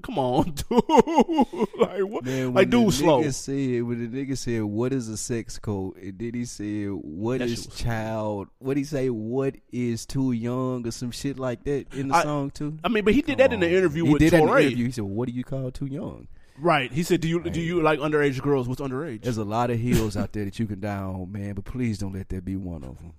[0.01, 0.71] Come on, dude.
[1.79, 2.23] like what?
[2.25, 3.29] Man, like dude, slow.
[3.29, 7.39] Said, when the nigga said, "What is a sex code?" and then he said, "What
[7.39, 9.09] That is child?" What he say?
[9.09, 12.77] What is too young or some shit like that in the I- song too?
[12.83, 14.57] I mean, but he did that in the interview he with did that in the
[14.59, 14.85] interview.
[14.85, 16.27] He said, "What do you call too young?"
[16.61, 16.91] Right.
[16.91, 18.67] He said, "Do you do you like underage girls?
[18.67, 21.53] What's underage?" There's a lot of hills out there that you can die on, man.
[21.53, 23.13] But please don't let that be one of them.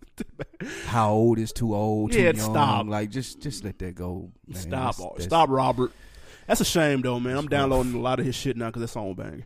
[0.84, 2.12] How old is too old?
[2.12, 2.36] Too Yeah, young?
[2.50, 2.86] stop.
[2.86, 4.30] Like just just let that go.
[4.46, 4.60] Man.
[4.60, 5.90] Stop, That's- that's- stop, Robert.
[6.50, 7.36] That's a shame though, man.
[7.36, 9.44] I'm downloading a lot of his shit now because that song bang.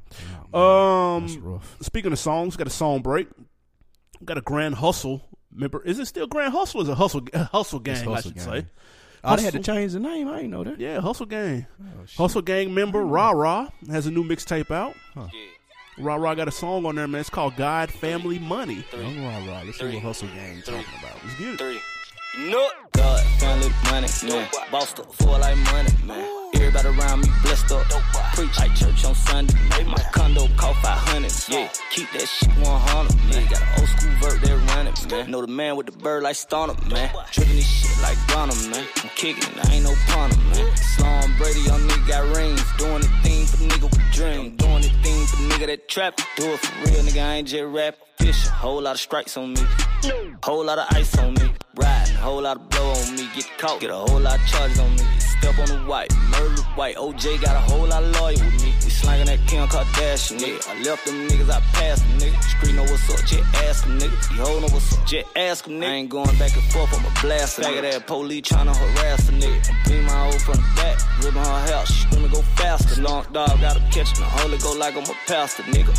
[0.54, 1.76] Oh, man, that's Um, rough.
[1.82, 3.28] speaking of songs, got a song break.
[4.24, 5.20] Got a Grand Hustle.
[5.52, 6.80] Remember, is it still Grand Hustle?
[6.80, 7.20] Or is it Hustle
[7.52, 7.96] Hustle Gang?
[7.96, 8.44] It's I should Gang.
[8.44, 8.66] say.
[9.36, 10.28] They had to change the name.
[10.28, 10.80] I didn't know that.
[10.80, 11.66] Yeah, Hustle Gang.
[11.78, 12.22] Oh.
[12.24, 14.94] Hustle Gang member Ra Ra has a new mixtape out.
[15.12, 15.28] Huh.
[15.98, 17.20] Ra Ra got a song on there, man.
[17.20, 18.82] It's called God Family Money.
[18.94, 19.66] I'm right, right.
[19.66, 21.22] Let's see what Hustle Gang talking about.
[21.22, 21.58] Let's get it.
[21.58, 21.80] three.
[22.50, 22.66] No.
[22.92, 24.48] God, family, money, man.
[24.72, 26.43] Bossed up, full like money, man.
[26.54, 27.86] Everybody around me blessed up.
[28.34, 29.54] Preach like church on Sunday.
[29.70, 29.88] man.
[29.88, 31.32] My condo cost 500.
[31.48, 33.46] Yeah, keep that shit 100, man.
[33.50, 35.30] Got an old school vert there running, man.
[35.30, 37.10] Know the man with the bird like Stunner, man.
[37.32, 38.86] Dripping this shit like Gunner, man.
[39.02, 40.76] I'm kicking it, I ain't no punter, man.
[40.76, 42.64] Slum Brady, young nigga got rings.
[42.78, 44.56] Doing the thing for the nigga with dream.
[44.56, 46.16] Doing the thing for the nigga that trap.
[46.36, 47.22] Do it for real, nigga.
[47.22, 47.96] I ain't just rap.
[48.18, 49.60] Fish, whole lot of strikes on me.
[50.42, 51.50] Whole lot of ice on me.
[51.74, 53.28] Riding, whole lot of blow on me.
[53.34, 55.02] Get caught, get a whole lot of charges on me.
[55.18, 56.96] Step on the white, murder white.
[56.96, 58.72] OJ got a whole lot of lawyer with me.
[58.82, 60.68] We slanging that Kim Kardashian, nigga.
[60.68, 62.42] I left them niggas, I passed them, nigga.
[62.42, 64.30] Screen know what's up, just ask them, nigga.
[64.30, 65.88] You hold know what's up, just ask them, nigga.
[65.88, 67.58] I ain't going back and forth, I'm a blast.
[67.58, 69.70] Faggot that police tryna harass a nigga.
[69.70, 71.86] I'm beating my old from the back, ripping her hair.
[71.86, 73.02] She screaming, go faster.
[73.02, 74.24] Long dog, gotta catch me.
[74.24, 75.92] Holy go like I'm a pastor, nigga.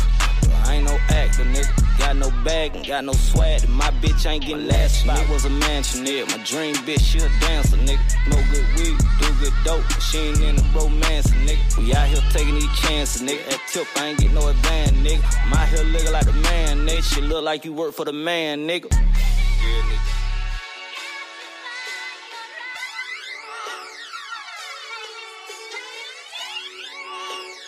[0.76, 1.98] Ain't no actor, nigga.
[1.98, 3.66] Got no bag and got no swag.
[3.66, 5.00] My bitch ain't getting last.
[5.00, 6.28] Spot was a mansion, nigga.
[6.28, 7.98] My dream bitch, she a dancer, nigga.
[8.28, 9.82] No good weed, do good dope.
[10.02, 11.78] She ain't in the romance, nigga.
[11.78, 13.54] We out here taking these chances, nigga.
[13.54, 15.24] At tip, I ain't get no advance, nigga.
[15.54, 17.02] Out here looking like a man, nigga.
[17.02, 18.92] She look like you work for the man, nigga.
[18.92, 20.12] Yeah, nigga.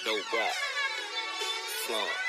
[0.05, 0.53] Dope rap.
[1.87, 2.28] Slum.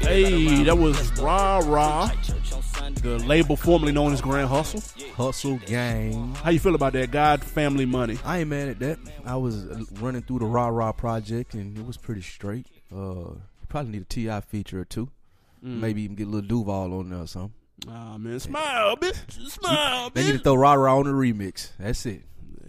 [0.00, 3.00] Hey, that was Ra Ra, Like church on Sunday.
[3.00, 4.82] the label formerly known as Grand Hustle.
[5.16, 6.34] Hustle Gang.
[6.36, 7.10] How you feel about that?
[7.10, 8.18] God Family Money.
[8.24, 8.98] I ain't mad at that.
[9.24, 9.64] I was
[10.00, 12.66] running through the Rah Rah project and it was pretty straight.
[12.94, 13.34] Uh,
[13.68, 14.40] probably need a T.I.
[14.42, 15.10] feature or two.
[15.64, 15.80] Mm.
[15.80, 17.54] Maybe even get a little Duval on there or something.
[17.88, 19.16] Ah man, smile, bitch,
[19.50, 20.14] smile, Bitch.
[20.14, 21.70] They need to throw Rah Rah on the remix.
[21.78, 22.22] That's it.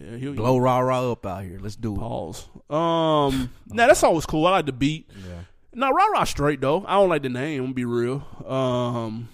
[0.04, 1.60] Yeah, he'll- Blow Rah Rah up out here.
[1.62, 2.00] Let's do it.
[2.00, 2.48] Pause.
[2.70, 4.48] Um, now that's always cool.
[4.48, 5.10] I like the beat.
[5.28, 5.42] Yeah.
[5.74, 6.84] Now, Rah Rah straight though.
[6.88, 7.60] I don't like the name.
[7.62, 8.26] I'm gonna be real.
[8.46, 9.30] Um,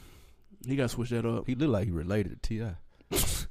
[0.68, 1.48] he got to switch that up.
[1.48, 2.76] He look like he related to Ti.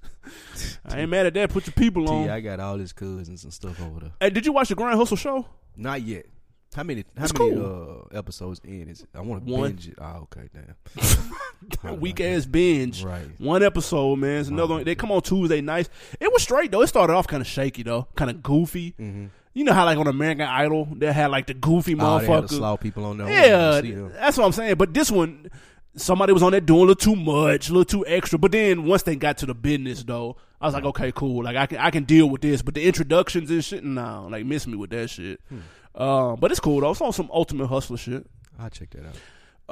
[0.88, 1.50] I ain't mad at that.
[1.50, 2.24] Put your people on.
[2.26, 2.36] T.I.
[2.36, 4.12] I got all his cousins and stuff over there.
[4.20, 5.46] Hey, did you watch the Grand Hustle show?
[5.76, 6.26] Not yet.
[6.74, 7.04] How many?
[7.16, 8.06] How It's many cool.
[8.12, 9.00] uh, episodes in is?
[9.02, 9.08] It?
[9.14, 9.94] I want to binge it.
[10.00, 10.74] Oh, okay, damn.
[11.98, 13.02] Weak ass binge.
[13.04, 13.26] Right.
[13.38, 14.40] One episode, man.
[14.40, 14.84] It's another one.
[14.84, 15.88] They come on Tuesday nights.
[16.20, 16.82] It was straight though.
[16.82, 18.92] It started off kind of shaky though, kind of goofy.
[18.98, 19.26] Mm-hmm.
[19.54, 22.42] You know how like on American Idol they had like the goofy Oh, they had
[22.42, 22.58] to motherfucker.
[22.58, 23.28] slow people on there.
[23.30, 24.74] Yeah, See that's what I'm saying.
[24.76, 25.50] But this one,
[25.96, 28.38] somebody was on there doing a little too much, a little too extra.
[28.38, 31.42] But then once they got to the business, though, I was like, okay, cool.
[31.42, 32.60] Like I can I can deal with this.
[32.60, 35.40] But the introductions and shit, nah, like miss me with that shit.
[35.48, 36.00] Hmm.
[36.02, 36.90] Um, but it's cool though.
[36.90, 38.26] It's on some ultimate hustler shit.
[38.58, 39.14] I'll check that out.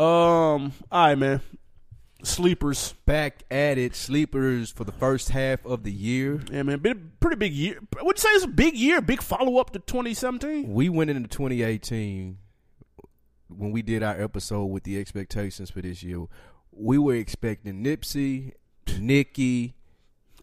[0.02, 1.40] Um, all right, man.
[2.24, 6.40] Sleepers, Back at it, sleepers for the first half of the year.
[6.50, 6.78] yeah, man.
[6.80, 7.78] Been a pretty big year.
[8.02, 9.00] Would you say it's a big year?
[9.00, 10.72] Big follow up to 2017.
[10.72, 12.38] We went into 2018
[13.48, 16.24] when we did our episode with the expectations for this year.
[16.72, 18.52] We were expecting Nipsey,
[18.98, 19.74] Nicki,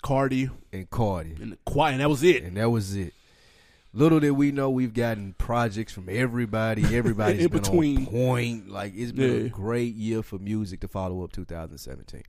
[0.01, 2.43] Cardi and Cardi, and quiet, and that was it.
[2.43, 3.13] and that was it.
[3.93, 6.83] Little did we know, we've gotten projects from everybody.
[6.95, 7.97] Everybody's In been between.
[7.99, 8.69] on point.
[8.69, 9.45] Like it's been Yeah.
[9.47, 12.23] a great year for music to follow up 2017.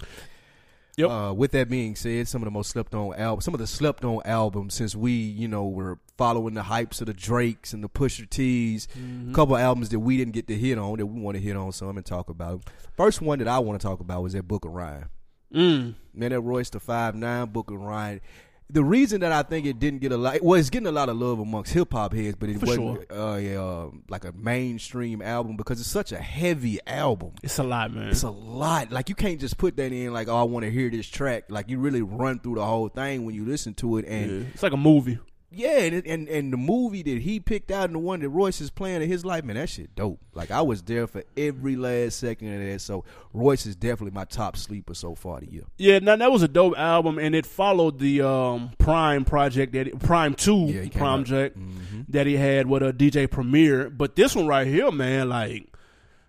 [0.99, 1.09] Yep.
[1.11, 3.67] Uh, with that being said, some of the most slept on albums, some of the
[3.67, 7.83] slept on albums since we, you know, were following the hypes of the Drakes and
[7.83, 9.31] the Pusha T's, Mm-hmm.
[9.31, 11.57] a couple albums that we didn't get to hit on that we want to hit
[11.57, 12.65] on some and talk about.
[12.95, 15.05] First one that I want to talk about was that Book of Ryan.
[15.55, 15.95] Mm.
[16.13, 18.21] Man, that Royce the Five Nine Book of Ryan.
[18.73, 21.11] The reason that I think it didn't get a lot, well, it's getting a lot
[21.11, 24.33] of love amongst hip hop heads, but it For wasn't uh, yeah, uh, like a
[24.33, 27.33] mainstream album because it's such a heavy album.
[27.43, 28.09] It's a lot, man.
[28.09, 28.91] It's a lot.
[28.91, 31.45] Like you can't just put that in like, oh, I want to hear this track.
[31.51, 34.47] Like you really run through the whole thing when you listen to it, and Yeah.
[34.55, 35.19] It's like a movie.
[35.55, 38.61] Yeah, and, and and the movie that he picked out and the one that Royce
[38.61, 40.21] is playing in his life, man, that shit dope.
[40.35, 42.81] Like I was there for every last second of that.
[42.81, 45.65] So Royce is definitely my top sleeper so far the year.
[45.77, 49.89] Yeah, now that was a dope album, and it followed the um, PRhyme project that
[49.99, 52.01] PRhyme Two Yeah, he came out- project Mm-hmm.
[52.09, 53.91] that he had with a DJ Premier.
[53.91, 55.67] But this one right here, man, like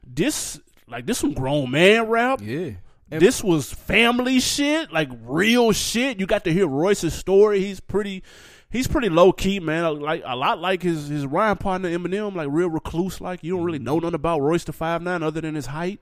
[0.05, 2.39] this, like this some grown man rap.
[2.43, 2.71] Yeah.
[3.13, 6.19] And- This was family shit, like real shit.
[6.19, 7.59] You got to hear Royce's story.
[7.59, 8.23] He's pretty,
[8.69, 9.99] he's pretty low key, man.
[9.99, 13.21] Like a lot like his his rhyme partner Eminem, like real recluse.
[13.21, 13.85] Like you don't really mm-hmm.
[13.85, 15.99] know nothing about Royce the Five Nine other than his height.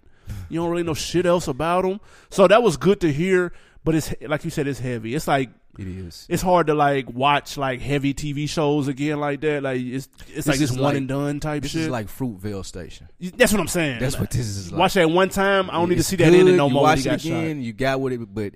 [0.50, 2.00] You don't really know shit else about him.
[2.30, 3.52] So that was good to hear.
[3.84, 5.16] But it's like you said, it's heavy.
[5.16, 6.28] It's like It is.
[6.30, 9.64] it's hard to like watch like heavy TV shows again like that.
[9.64, 11.82] Like it's it's like This this one like- and done type This shit.
[11.82, 13.08] is like Fruitvale Station.
[13.20, 14.00] That's what I'm saying.
[14.00, 14.80] That's what this is like.
[14.80, 15.70] Watch that one time.
[15.72, 16.84] I don't need to It's see that in it no you more.
[16.84, 17.28] Watch it got shot.
[17.30, 17.62] again.
[17.64, 18.20] You got what it.
[18.34, 18.54] But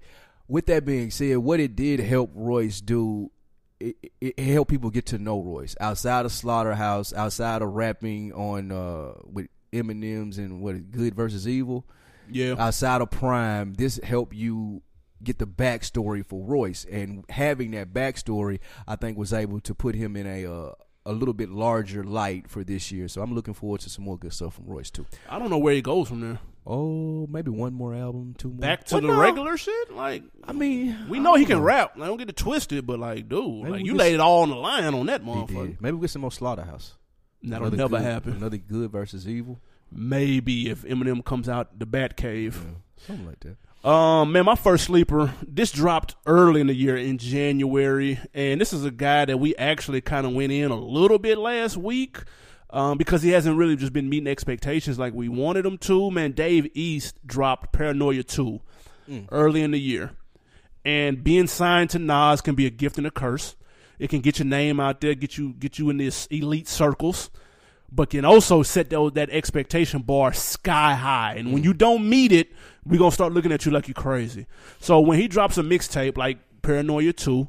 [0.47, 3.31] with that being said, what it did help Royce do,
[3.79, 8.31] it, it, it helped people get to know Royce outside of Slaughterhouse, outside of rapping
[8.33, 11.83] on uh with Eminem's and what is Good versus Evil,
[12.29, 12.53] Yeah.
[12.59, 13.75] outside of PRhyme.
[13.75, 14.83] This helped you
[15.23, 19.95] get the backstory for Royce, and having that backstory, I think, was able to put
[19.95, 20.45] him in a.
[20.45, 20.71] Uh,
[21.07, 24.17] a little bit larger light for this year, so I'm looking forward to some more
[24.17, 25.05] good stuff from Royce too.
[25.29, 26.39] I don't know where he goes from there.
[26.65, 28.57] Oh, maybe one more album, two more.
[28.57, 29.19] Back to Well, the no.
[29.19, 29.93] regular shit.
[29.93, 31.63] Like I mean, we know he can know.
[31.63, 31.95] rap.
[31.95, 34.49] Like, don't get it twisted, but like, dude, Maybe like you laid it all on
[34.49, 35.77] the line on that motherfucker.
[35.79, 36.95] Maybe we get some more Slaughterhouse.
[37.43, 38.33] That'll Another never good- happen.
[38.37, 39.61] Another good versus evil.
[39.91, 42.65] Maybe if Eminem comes out the Bat Cave.
[42.97, 43.57] Something like that.
[43.85, 45.31] Um, man, my first sleeper.
[45.47, 49.55] This dropped early in the year in January, and this is a guy that we
[49.57, 52.17] actually kind of went in a little bit last week,
[52.71, 56.09] um, because he hasn't really just been meeting expectations like we wanted him to.
[56.09, 58.61] Man, Dave East dropped Paranoia Two
[59.31, 60.13] early in the year,
[60.83, 63.55] and being signed to Nas can be a gift and a curse.
[63.99, 67.29] It can get your name out there, get you get you in this elite circles
[67.95, 71.35] but can also set that, that expectation bar sky high.
[71.37, 71.65] And when mm.
[71.65, 72.51] you don't meet it,
[72.85, 74.47] we're going to start looking at you like you're crazy.
[74.79, 77.47] So when he drops a mixtape like Paranoia 2,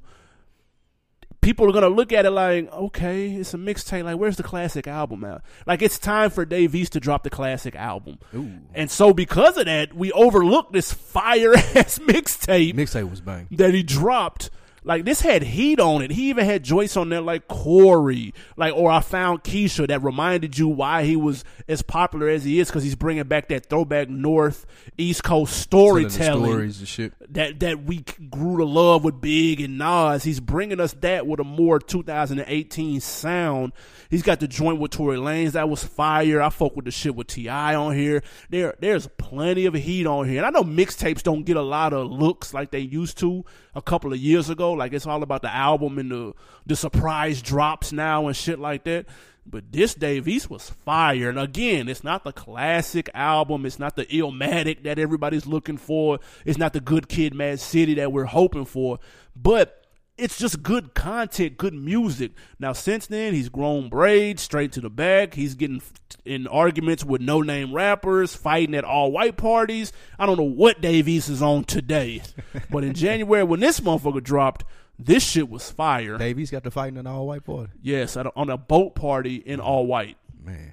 [1.40, 4.04] people are going to look at it like, okay, it's a mixtape.
[4.04, 5.42] Like, where's the classic album at?
[5.66, 8.18] Like, it's time for Dave East to drop the classic album.
[8.34, 8.52] Ooh.
[8.72, 13.48] And so because of that, we overlooked this fire ass mixtape Mixtape was bang.
[13.50, 14.50] that he dropped
[14.86, 16.12] Like this had heat on it.
[16.12, 20.56] He even had Joyce on there like Corey, like or I found Keisha that reminded
[20.56, 24.08] you why he was as popular as he is because he's bringing back that throwback
[24.08, 24.64] North
[24.96, 27.12] East Coast storytelling stories and shit.
[27.34, 30.22] that that we grew to love with Big and Nas.
[30.22, 33.72] He's bringing us that with a more 2018 sound.
[34.08, 36.40] He's got the joint with Tory Lanez that was fire.
[36.40, 38.22] I fuck with the shit with T.I on here.
[38.50, 41.92] There, there's plenty of heat on here, and I know mixtapes don't get a lot
[41.92, 44.72] of looks like they used to a couple of years ago.
[44.76, 46.34] Like it's all about the album and the
[46.66, 49.06] the surprise drops now and shit like that.
[49.48, 51.28] But this Dave East was fire.
[51.28, 53.64] And again, it's not the classic album.
[53.64, 56.18] It's not the Illmatic that everybody's looking for.
[56.44, 58.98] It's not the Good Kid Mad City that we're hoping for.
[59.36, 59.85] But
[60.18, 62.32] it's just good content, good music.
[62.58, 65.34] Now, since then, he's grown braids straight to the back.
[65.34, 65.82] He's getting
[66.24, 69.92] in arguments with no name rappers, fighting at all white parties.
[70.18, 72.22] I don't know what Dave East is on today.
[72.70, 74.64] but in January, when this motherfucker dropped,
[74.98, 76.16] this shit was fire.
[76.16, 77.72] Dave East got to fight in an all white party.
[77.82, 79.64] Yes, on a boat party in mm.
[79.64, 80.16] all white.
[80.42, 80.72] Man.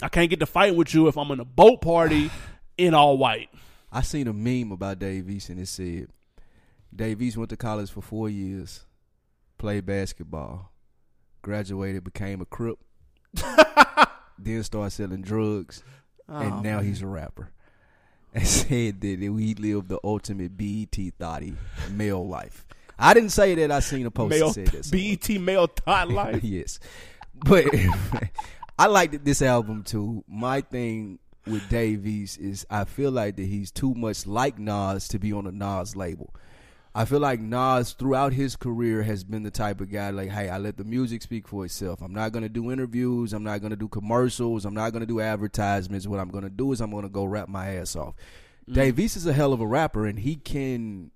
[0.00, 2.30] I can't get to fight with you if I'm in a boat party
[2.78, 3.50] in all white.
[3.92, 6.08] I seen a meme about Dave East and it said
[6.94, 8.84] Dave East went to college for four years,
[9.58, 10.72] played basketball,
[11.40, 12.78] graduated, became a crip,
[14.38, 15.82] then started selling drugs,
[16.28, 17.50] Oh, and now he's a rapper.
[18.34, 21.54] And said that he lived the ultimate BET thotty
[21.90, 22.66] male life.
[22.98, 23.70] I didn't say that.
[23.70, 25.16] I seen a post Male, that said somewhere.
[25.20, 26.42] BET male thought life.
[26.44, 26.78] yes,
[27.34, 27.66] but
[28.78, 30.24] I liked this album too.
[30.28, 35.08] My thing with Dave East is I feel like that he's too much like Nas
[35.08, 36.32] to be on a Nas label.
[36.94, 40.50] I feel like Nas throughout his career has been the type of guy like, hey,
[40.50, 42.02] I let the music speak for itself.
[42.02, 43.32] I'm not gonna do interviews.
[43.32, 44.66] I'm not gonna do commercials.
[44.66, 46.06] I'm not gonna do advertisements.
[46.06, 48.14] What I'm gonna do is I'm gonna go rap my ass off.
[48.68, 48.74] Mm.
[48.74, 51.10] Dave East is a hell of a rapper, and he can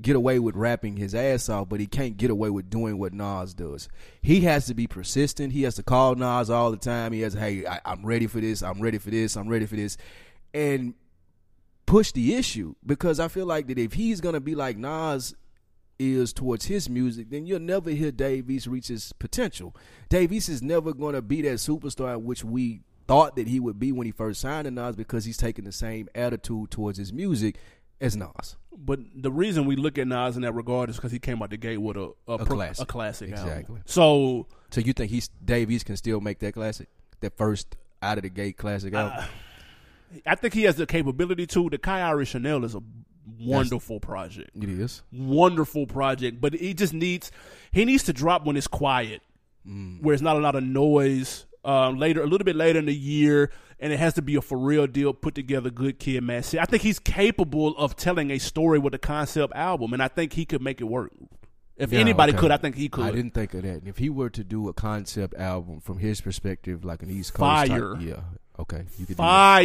[0.00, 3.14] get away with rapping his ass off, but he can't get away with doing what
[3.14, 3.88] Nas does.
[4.20, 5.52] He has to be persistent.
[5.52, 7.12] He has to call Nas all the time.
[7.12, 8.62] He has, hey, I, I'm ready for this.
[8.62, 9.36] I'm ready for this.
[9.36, 9.96] I'm ready for this,
[10.52, 10.92] and
[11.92, 15.34] push the issue because I feel like that if he's gonna be like Nas
[15.98, 19.76] is towards his music, then you'll never hear Dave East reach his potential.
[20.08, 23.92] Dave East is never gonna be that superstar which we thought that he would be
[23.92, 27.56] when he first signed to Nas because he's taking the same attitude towards his music
[28.00, 28.56] as Nas.
[28.74, 31.50] But the reason we look at Nas in that regard is because he came out
[31.50, 32.84] the gate with a a, A pro- classic.
[32.84, 33.80] a classic album.
[33.84, 36.88] So So you think he's Dave East can still make that classic,
[37.20, 39.26] that first out of the gate classic album?
[40.26, 41.70] I think he has the capability to.
[41.70, 42.82] The Kairi Chanel is a
[43.40, 44.50] wonderful project.
[44.54, 45.02] it is.
[45.12, 47.30] wonderful project, but he just needs
[47.70, 49.22] he needs to drop when it's quiet,
[49.68, 50.02] Mm.
[50.02, 51.46] where it's not a lot of noise.
[51.64, 54.40] Um, later, a little bit later in the year, and it has to be a
[54.42, 56.42] for real deal, put together, good kid, man.
[56.42, 60.08] See, I think he's capable of telling a story with a concept album, and I
[60.08, 61.12] think he could make it work.
[61.76, 62.40] If Yeah, anybody okay.
[62.40, 63.04] could, I think he could.
[63.04, 63.82] I didn't think of that.
[63.86, 67.68] If he were to do a concept album from his perspective, like an East Coast
[67.68, 67.94] Fire.
[67.94, 68.20] type, yeah,
[68.58, 69.22] okay, you could do that.
[69.22, 69.64] Fire,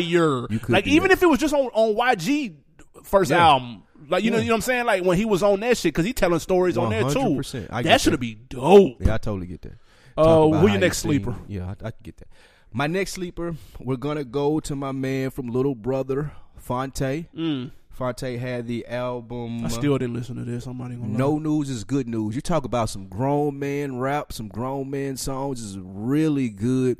[0.50, 1.14] You could like even that.
[1.18, 2.56] if it was just on on YG
[3.04, 3.46] first Yeah.
[3.46, 5.78] album, like you know, you know what I'm saying, like when he was on that
[5.78, 7.42] shit, because he telling stories on there too.
[7.70, 8.98] I That should be dope.
[9.02, 9.74] Yeah, I totally get that.
[10.18, 11.36] Uh, Talk who your next sleeper?
[11.48, 12.28] Yeah, I, I get that.
[12.74, 17.28] My next sleeper, we're gonna go to my man from Little Brother, Phonte.
[17.36, 17.72] Mm.
[17.98, 19.66] Phonte had the album.
[19.66, 20.68] I still didn't listen to this.
[20.68, 21.18] I'm not even gonna lie.
[21.18, 22.36] No news is good news.
[22.36, 27.00] You talk about some grown man rap, some grown man songs is really good.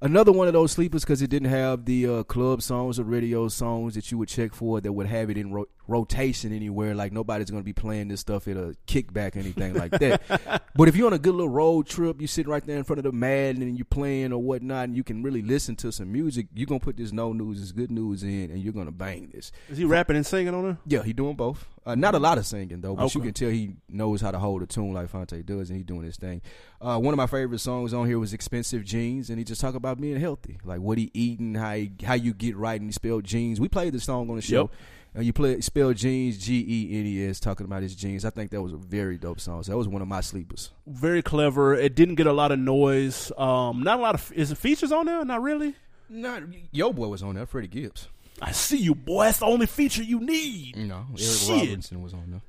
[0.00, 3.48] Another one of those sleepers because it didn't have the uh, club songs or radio
[3.48, 6.94] songs that you would check for that would have it in ro- rotation anywhere.
[6.94, 10.62] Like nobody's going to be playing this stuff at a kickback or anything like that.
[10.74, 12.98] but if you're on a good little road trip, you're sitting right there in front
[12.98, 16.12] of the Madden and you're playing or whatnot, and you can really listen to some
[16.12, 18.86] music, you're going to put this no news is good news in and you're going
[18.86, 19.52] to bang this.
[19.68, 20.78] Is he rapping and singing on there?
[20.86, 21.66] Yeah, he doing both.
[21.86, 24.38] Uh, not a lot of singing though, but you can tell he knows how to
[24.40, 26.42] hold a tune like Phonte does, and he doing his thing.
[26.80, 29.76] Uh, one of my favorite songs on here was "Expensive Jeans," and he just talk
[29.76, 32.92] about being healthy, like what he eating, how he, how you get right, and he
[32.92, 33.60] spelled jeans.
[33.60, 34.62] We played the song on the show.
[34.62, 34.70] Yep.
[35.16, 38.26] And you play spell jeans, G E N E S, talking about his jeans.
[38.26, 39.62] I think that was a very dope song.
[39.62, 40.72] So that was one of my sleepers.
[40.86, 41.74] Very clever.
[41.74, 43.32] It didn't get a lot of noise.
[43.38, 45.24] Um, not a lot of is it features on there?
[45.24, 45.74] Not really.
[46.10, 47.46] Not Yo Boy was on there.
[47.46, 48.08] Freddie Gibbs.
[48.42, 49.24] I see you, boy.
[49.24, 50.76] That's the only feature you need.
[50.76, 51.68] You know, Eric Shit.
[51.70, 52.42] Roberson was on there.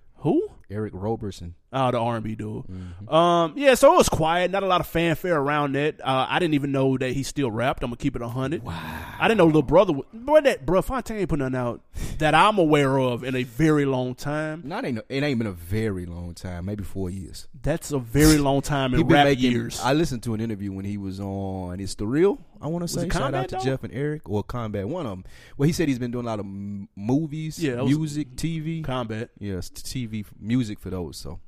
[0.69, 1.55] Eric Roberson.
[1.71, 2.63] Oh, the R&B dude.
[2.63, 3.13] Mm-hmm.
[3.13, 4.51] Um, yeah, so it was quiet.
[4.51, 5.99] Not a lot of fanfare around that.
[6.01, 7.83] Uh, I didn't even know that he still rapped.
[7.83, 8.63] I'm gonna keep it hundred.
[8.63, 8.73] Wow.
[9.19, 9.93] I didn't know little brother.
[10.13, 11.81] Boy, that bro Fontaine ain't put nothing out
[12.19, 14.61] that I'm aware of in a very long time.
[14.65, 17.47] Not ain't it ain't been a very long time, maybe four years.
[17.61, 19.51] That's a very long time in rap making.
[19.51, 19.79] years.
[19.81, 21.79] I listened to an interview when he was on.
[21.79, 22.39] It's the real.
[22.61, 23.59] I want to say shout out to?
[23.59, 24.87] Jeff and Eric or Combat.
[24.87, 25.23] One of them.
[25.57, 28.83] Well, he said he's been doing a lot of m- movies, Yeah, music, TV.
[28.83, 29.29] Combat.
[29.39, 31.17] Yes, TV, music for those.
[31.17, 31.39] So,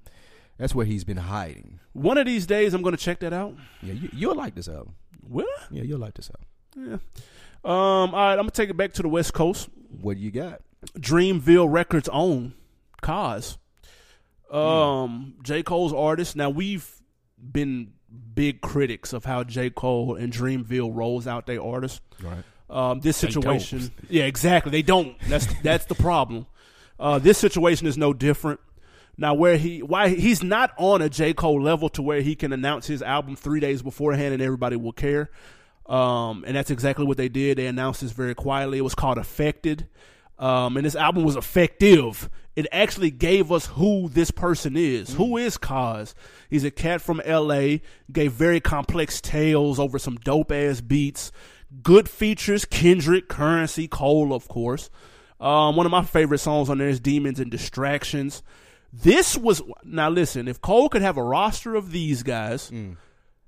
[0.58, 1.80] That's where he's been hiding.
[1.94, 3.56] One of these days, I'm going to check that out.
[3.82, 4.96] Yeah, you, you'll like this album.
[5.28, 5.64] Will I?
[5.72, 6.92] Yeah, you'll like this album.
[6.92, 6.98] Yeah.
[7.64, 7.72] Um.
[7.72, 8.32] All right.
[8.34, 9.68] I'm gonna take it back to the West Coast.
[10.02, 10.62] What do you got?
[10.98, 12.54] Dreamville Records own
[13.04, 13.58] Cozz.
[14.52, 15.62] Um, J.
[15.64, 16.36] Cole's artist.
[16.36, 16.90] Now we've
[17.40, 17.94] been
[18.36, 19.70] big critics of how J.
[19.70, 22.02] Cole and Dreamville rolls out their artists.
[22.22, 22.44] Right.
[22.70, 24.72] Um, this situation, yeah, exactly.
[24.72, 25.20] They don't.
[25.28, 26.46] That's that's the problem.
[27.00, 28.60] Uh, this situation is no different.
[29.18, 32.54] Now, where he why he's not on a J Cole level to where he can
[32.54, 35.30] announce his album three days beforehand and everybody will care.
[35.88, 37.58] Um, and that's exactly what they did.
[37.58, 38.78] They announced this very quietly.
[38.78, 39.88] It was called Effected.
[40.38, 42.30] Um, and this album was effective.
[42.60, 45.14] It actually gave us who this person is.
[45.14, 46.14] Who is Cozz?
[46.50, 47.78] He's a cat from LA,
[48.12, 51.32] gave very complex tales over some dope ass beats.
[51.82, 54.90] Good features, Kendrick, Currency, Cole, of course.
[55.40, 58.44] Um, one of my favorite songs on there is Demons and Distractions.
[58.92, 62.70] This was now listen, if Cole could have a roster of these guys,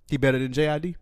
[0.09, 0.95] He better than JID?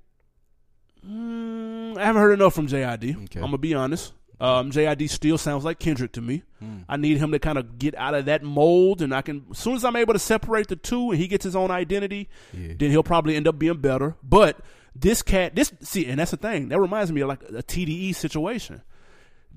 [1.07, 3.23] Mm, I haven't heard enough from JID.
[3.25, 3.39] Okay.
[3.39, 4.13] I'm gonna be honest.
[4.41, 6.43] Um, JID still sounds like Kendrick to me.
[6.87, 9.57] I need him to kind of get out of that mold, and I can as
[9.59, 12.73] soon as I'm able to separate the two, and he gets his own identity, Yeah.
[12.77, 14.15] then he'll probably end up being better.
[14.23, 14.59] But
[14.95, 18.13] this cat, this see, and that's the thing that reminds me of like a TDE
[18.15, 18.81] situation.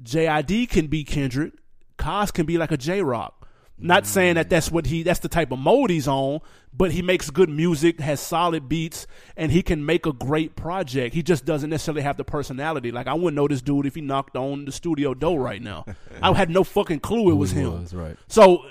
[0.03, 1.53] JID can be Kendrick,
[1.99, 3.42] Cozz can be like a Jay Rock.
[3.79, 6.41] Not saying that that's what he that's the type of mode he's on,
[6.73, 9.07] but he makes good music, has solid beats,
[9.37, 11.15] and he can make a great project.
[11.15, 12.93] He just doesn't necessarily have the personality.
[12.93, 15.85] Like I wouldn't know this dude if he knocked on the studio door right now.
[16.23, 17.83] I had no fucking clue it was him.
[17.83, 18.17] was, right.
[18.29, 18.65] So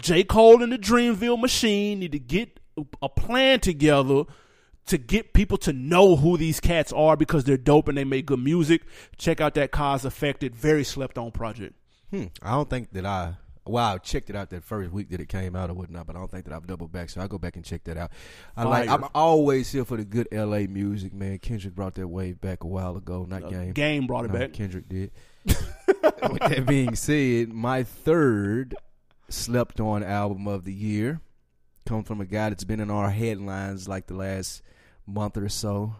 [0.00, 0.22] J.
[0.22, 2.60] Cole and the Dreamville Machine need to get
[3.02, 4.24] a plan together
[4.86, 8.26] to get people to know who these cats are because they're dope and they make
[8.26, 8.82] good music.
[9.16, 11.74] Check out that Cozz Effected, very slept on project.
[12.10, 12.26] Hmm.
[12.42, 13.34] I don't think that I.
[13.64, 16.16] Well, I checked it out that first week that it came out or whatnot, but
[16.16, 17.10] I don't think that I've doubled back.
[17.10, 18.10] So I'll go back and check that out.
[18.56, 21.38] I like I'm always here for the good LA music, man.
[21.38, 23.24] Kendrick brought that wave back a while ago.
[23.28, 23.72] Not Uh, game.
[23.72, 24.52] Game brought it No, back.
[24.52, 25.12] Kendrick did.
[25.46, 28.74] With that being said, my third
[29.28, 31.20] slept on album of the year
[31.86, 34.62] comes from a guy that's been in our headlines like the last
[35.06, 35.94] month or so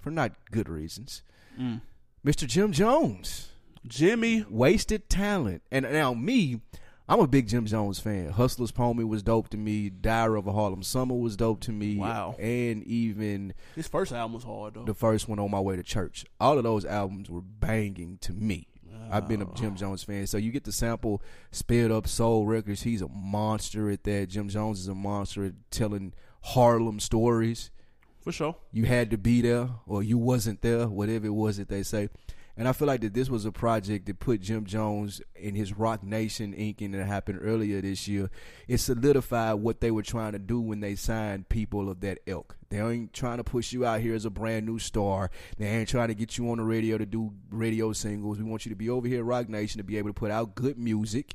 [0.00, 1.22] for not good reasons.
[1.58, 1.80] Mm.
[2.26, 2.46] Mr.
[2.46, 3.50] Jim Jones,
[3.86, 5.62] Jimmy, wasted talent.
[5.70, 6.60] And now me,
[7.06, 8.30] I'm a big Jim Jones fan.
[8.30, 9.90] Hustler's Pony was dope to me.
[9.90, 11.96] Diary of a Harlem Summer was dope to me.
[11.98, 12.34] Wow.
[12.38, 14.84] And even his first album was hard though.
[14.84, 16.24] the first one on my way to church.
[16.40, 18.68] All of those albums were banging to me.
[19.10, 22.82] I've been a Jim Jones fan, so you get to sample Sped Up Soul Records.
[22.82, 24.30] He's a monster at that.
[24.30, 27.70] Jim Jones is a monster at telling Harlem stories.
[28.22, 28.56] For sure.
[28.72, 32.08] You had to be there, or you wasn't there, whatever it was that they say.
[32.56, 35.76] And I feel like that this was a project that put Jim Jones in his
[35.76, 38.30] Roc Nation inking that happened earlier this year.
[38.68, 42.56] It solidified what they were trying to do when they signed people of that ilk.
[42.70, 45.30] They ain't trying to push you out here as a brand new star.
[45.58, 48.38] They ain't trying to get you on the radio to do radio singles.
[48.38, 50.30] We want you to be over here at Roc Nation to be able to put
[50.30, 51.34] out good music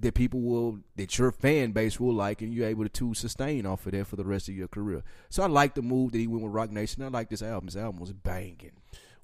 [0.00, 3.84] that people will that your fan base will like and you're able to sustain off
[3.86, 5.02] of that for the rest of your career.
[5.28, 7.02] So I like the move that he went with Roc Nation.
[7.02, 7.66] I like this album.
[7.66, 8.72] This album was banging.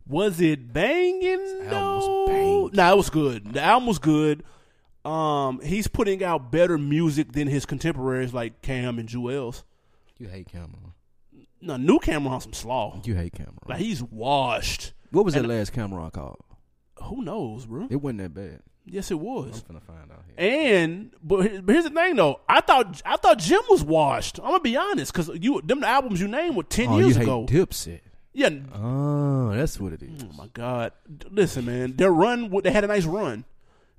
[0.07, 1.69] Was it banging?
[1.69, 2.71] No.
[2.73, 3.53] Nah, it was good.
[3.55, 4.43] The album was good.
[5.05, 9.65] Um, he's putting out better music than his contemporaries like Cam and Juelz.
[10.19, 10.93] You hate Cam'ron.
[11.61, 13.01] No, new Cam'ron on some slaw.
[13.05, 13.69] You hate Cam'ron.
[13.69, 14.93] Like he's washed.
[15.11, 16.39] what was that and- last Cam'ron called?
[17.03, 17.87] Who knows, bro?
[17.91, 18.61] It wasn't that bad.
[18.87, 19.63] Yes, it was.
[19.69, 20.35] I'm gonna find out here.
[20.39, 22.41] And but, here- but here's the thing though.
[22.49, 24.39] I thought I thought Jim was washed.
[24.39, 27.47] I'm gonna be honest, because you them albums you named were ten oh, years ago.
[27.51, 27.67] you hate ago.
[27.67, 28.01] Dipset.
[28.35, 28.51] Yeah.
[28.75, 30.23] Oh, that's what it is.
[30.25, 30.93] Oh my God!
[31.31, 33.45] Listen, man, their run they had a nice run.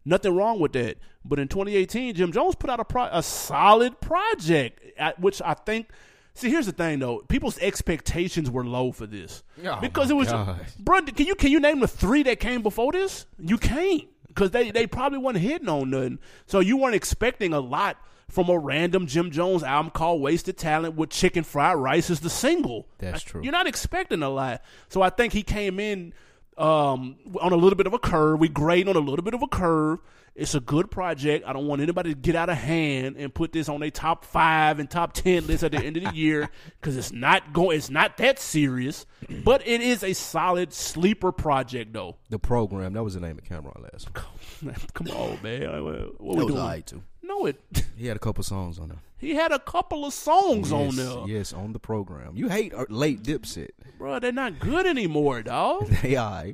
[0.05, 0.97] Nothing wrong with that.
[1.23, 4.79] But in 2018, Jim Jones put out a pro- a solid project,
[5.17, 5.89] which I think.
[6.35, 7.19] See, here's the thing though.
[7.29, 10.59] People's expectations were low for this Oh, because it was, God.
[10.79, 11.01] bro.
[11.01, 13.25] Can you can you name the three that came before this?
[13.39, 16.19] You can't because they they probably weren't hitting on nothing.
[16.45, 17.97] So you weren't expecting a lot
[18.29, 22.29] from a random Jim Jones album called "Wasted Talent" with "Chicken Fried Rice" as the
[22.29, 22.87] single.
[22.97, 23.41] That's Like, true.
[23.43, 24.61] You're not expecting a lot.
[24.89, 26.13] So I think he came in
[26.57, 28.39] um, on a little bit of a curve.
[28.39, 29.99] We grade on a little bit of a curve.
[30.35, 31.45] It's a good project.
[31.47, 34.25] I don't want anybody to get out of hand and put this on a top
[34.25, 36.49] five and top ten list at the end of the year
[36.81, 37.77] because it's not going.
[37.77, 39.05] It's not that serious,
[39.45, 42.17] but it is a solid sleeper project, though.
[42.29, 42.91] The program.
[42.93, 44.09] That was the name of Cam'ron last
[44.61, 44.75] one.
[44.93, 45.83] Come on, man.
[45.83, 46.57] What we That was doing?
[46.59, 47.01] alright too.
[47.27, 47.61] No, know it.
[47.97, 48.97] He had a couple songs on there.
[49.17, 52.35] he had a couple of songs on there, Yes, on the program.
[52.35, 53.69] You hate uh, late Dipset.
[53.97, 54.19] bro.
[54.19, 55.87] They're not good anymore, dog.
[56.01, 56.47] They are.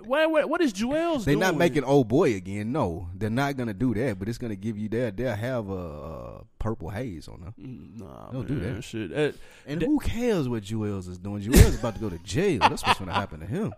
[0.00, 1.40] wait, wait, what is Jewel's They're doing?
[1.40, 2.72] not making old boy again.
[2.72, 4.18] No, they're not gonna do that.
[4.18, 5.18] But it's gonna give you that.
[5.18, 7.54] They'll have a, uh purple haze on them.
[7.98, 8.82] Nah, Don't man, do that.
[8.82, 9.12] Shit.
[9.12, 9.32] Uh,
[9.66, 11.42] And who cares what Juelz is doing?
[11.42, 12.60] Juelz about to go to jail.
[12.60, 13.74] That's what's gonna happen to him.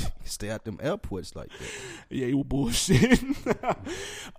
[0.24, 1.68] Stay at them airports like that.
[2.10, 3.22] yeah, you bullshit.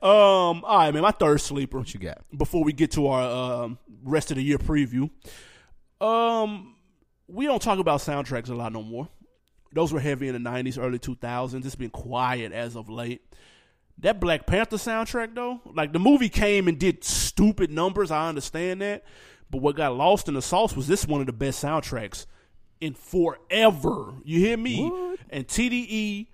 [0.01, 1.03] um, all right, man.
[1.03, 1.79] My third sleeper.
[1.79, 2.19] What you got?
[2.35, 5.09] before we get to our um, rest of the year preview,
[6.01, 6.75] um,
[7.27, 9.07] we don't talk about soundtracks a lot no more.
[9.71, 11.65] Those were heavy in the '90s, early 2000s.
[11.65, 13.21] It's been quiet as of late.
[13.99, 18.11] That Black Panther soundtrack, though, like the movie came and did stupid numbers.
[18.11, 19.03] I understand that,
[19.49, 22.25] but what got lost in the sauce was this one of the best soundtracks
[22.83, 24.13] in forever.
[24.25, 24.91] You hear me?
[25.29, 26.27] And TDE,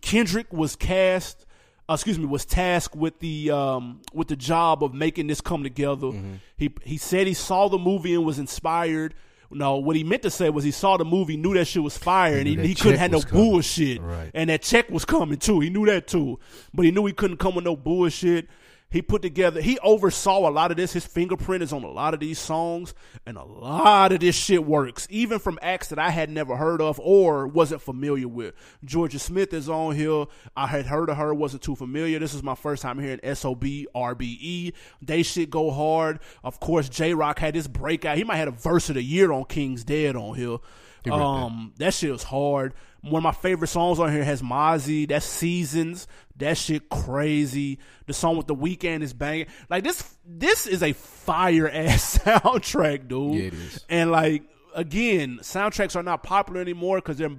[0.00, 1.44] Kendrick was cast.
[1.90, 5.62] Uh, excuse me, was tasked with the um, with the job of making this come
[5.62, 6.10] together.
[6.56, 9.14] He he said he saw the movie and was inspired.
[9.50, 11.96] No, what he meant to say was he saw the movie, knew that shit was
[11.96, 13.44] fire, and he, he couldn't have no coming.
[13.50, 14.02] bullshit.
[14.02, 14.30] Right.
[14.34, 15.60] And that check was coming too.
[15.60, 16.38] He knew that too,
[16.74, 18.46] but he knew he couldn't come with no bullshit.
[18.90, 20.94] He put together, he oversaw a lot of this.
[20.94, 22.94] His fingerprint is on a lot of these songs,
[23.26, 26.80] and a lot of this shit works, even from acts that I had never heard
[26.80, 28.54] of or wasn't familiar with.
[28.84, 30.24] Jorja Smith is on here.
[30.56, 32.18] I had heard of her, wasn't too familiar.
[32.18, 33.62] This is my first time hearing SOB,
[33.94, 34.38] RBE.
[34.40, 34.72] E.
[35.02, 36.20] They shit go hard.
[36.42, 38.16] Of course, Jay Rock had this breakout.
[38.16, 40.58] He might have had a verse of the year on King's Dead on here.
[41.04, 41.26] He ripped that.
[41.26, 42.72] Um, that shit was hard.
[43.02, 45.08] One of my favorite songs on here has Mozzy.
[45.08, 46.08] That's Seasons.
[46.36, 47.78] That shit crazy.
[48.06, 49.46] The song with the Weeknd is banging.
[49.70, 53.34] Like this, this is a fire ass soundtrack, dude.
[53.34, 53.84] Yeah, it is.
[53.88, 54.42] And like
[54.74, 57.30] again, soundtracks are not popular anymore because they're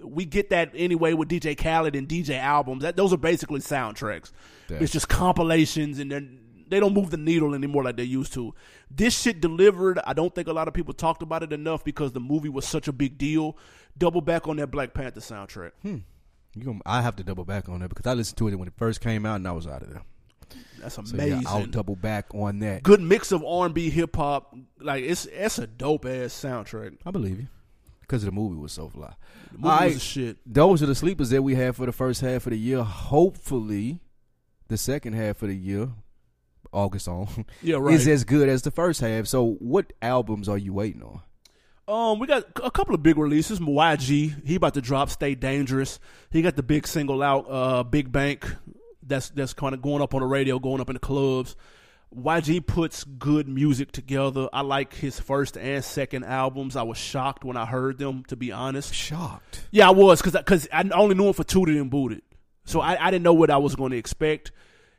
[0.00, 2.82] we get that anyway with DJ Khaled and DJ albums.
[2.82, 4.30] That those are basically soundtracks.
[4.68, 8.54] It's just compilations and then they don't move the needle anymore like they used to.
[8.90, 9.98] This shit delivered.
[10.06, 12.66] I don't think a lot of people talked about it enough because the movie was
[12.66, 13.56] such a big deal.
[13.98, 15.72] Double back on that Black Panther soundtrack.
[15.82, 15.96] Hmm.
[16.54, 18.68] You gonna, I have to double back on that because I listened to it when
[18.68, 20.02] it first came out and I was out of there.
[20.80, 21.42] That's So amazing.
[21.42, 22.82] yeah, I'll double back on that.
[22.82, 24.54] Good mix of R and B, hip hop.
[24.80, 26.96] Like it's it's a dope ass soundtrack.
[27.04, 27.48] I believe you
[28.00, 29.12] because the movie was so fly.
[29.52, 30.36] The movie All was a shit.
[30.46, 32.82] Those are the sleepers that we had for the first half of the year.
[32.82, 34.00] Hopefully,
[34.68, 35.90] the second half of the year,
[36.72, 37.94] August on, Yeah, right.
[37.94, 39.26] is as good as the first half.
[39.26, 41.20] So, what albums are you waiting on?
[41.88, 43.60] Um, we got a couple of big releases.
[43.60, 45.98] YG, he about to drop "Stay Dangerous."
[46.30, 48.46] He got the big single out, uh, "Big Bank."
[49.02, 51.56] That's that's kind of going up on the radio, going up in the clubs.
[52.14, 54.48] YG puts good music together.
[54.52, 56.76] I like his first and second albums.
[56.76, 58.94] I was shocked when I heard them, to be honest.
[58.94, 59.66] Shocked.
[59.70, 62.24] Yeah, I was because because I, only knew him for Toot It and Boot It,
[62.66, 64.52] so I, I didn't know what I was going to expect.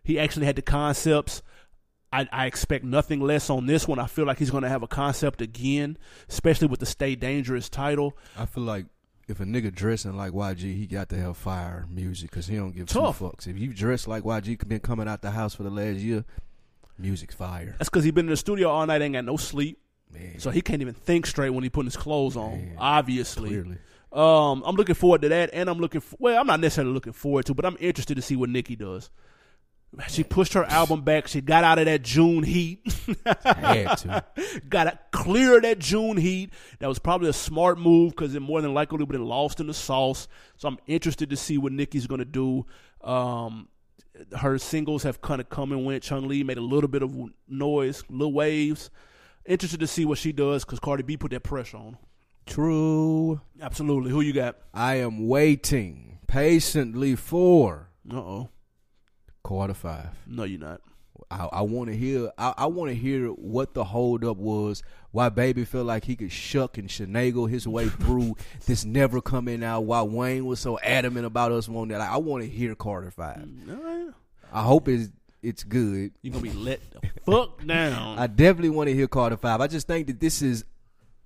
[0.03, 1.43] He actually had the concepts.
[2.11, 3.99] I, I expect nothing less on this one.
[3.99, 5.97] I feel like he's going to have a concept again,
[6.27, 8.17] especially with the "Stay Dangerous" title.
[8.37, 8.85] I feel like
[9.27, 12.71] if a nigga dressing like YG, he got to have fire music because he don't
[12.71, 13.19] give Tough.
[13.19, 13.47] two fucks.
[13.47, 16.25] If you dress like YG, been coming out the house for the last year,
[16.97, 17.75] music's fire.
[17.77, 19.79] That's because he been in the studio all night, ain't got no sleep,
[20.11, 22.51] Man, so he can't even think straight when he putting his clothes on.
[22.51, 23.77] Man, obviously, clearly.
[24.11, 26.01] Um, I'm looking forward to that, and I'm looking.
[26.01, 28.75] For, well, I'm not necessarily looking forward to, but I'm interested to see what Nicki
[28.75, 29.11] does.
[30.07, 31.27] She pushed her album back.
[31.27, 32.79] She got out of that June heat.
[33.43, 34.23] Had to.
[34.69, 36.51] got to clear that June heat.
[36.79, 39.59] That was probably a smart move because it more than likely would have been lost
[39.59, 40.27] in the sauce.
[40.57, 42.65] So I'm interested to see what Nicki's going to do.
[43.01, 43.67] Um,
[44.37, 46.03] her singles have kind of come and went.
[46.03, 47.15] Chun-Li made a little bit of
[47.47, 48.91] noise, little waves.
[49.45, 51.97] Interested to see what she does because Cardi B put that pressure on.
[52.45, 53.41] True.
[53.61, 54.11] Absolutely.
[54.11, 54.57] Who you got?
[54.73, 58.49] I am waiting patiently for Uh oh.
[59.43, 60.09] Quarter five.
[60.27, 60.81] No, you're not.
[61.31, 62.31] I, I want to hear.
[62.37, 64.83] I, I want to hear what the holdup was.
[65.11, 68.35] Why Baby felt like he could shuck and shenagle his way through
[68.65, 69.81] this never coming out.
[69.81, 72.01] Why Wayne was so adamant about us wanting that.
[72.01, 73.37] I want to hear Carter Five.
[73.37, 74.13] Mm, all right.
[74.51, 75.09] I hope it's
[75.41, 76.11] it's good.
[76.21, 78.19] You're going to be let the fuck down.
[78.19, 79.61] I definitely want to hear Carter Five.
[79.61, 80.65] I just think that this is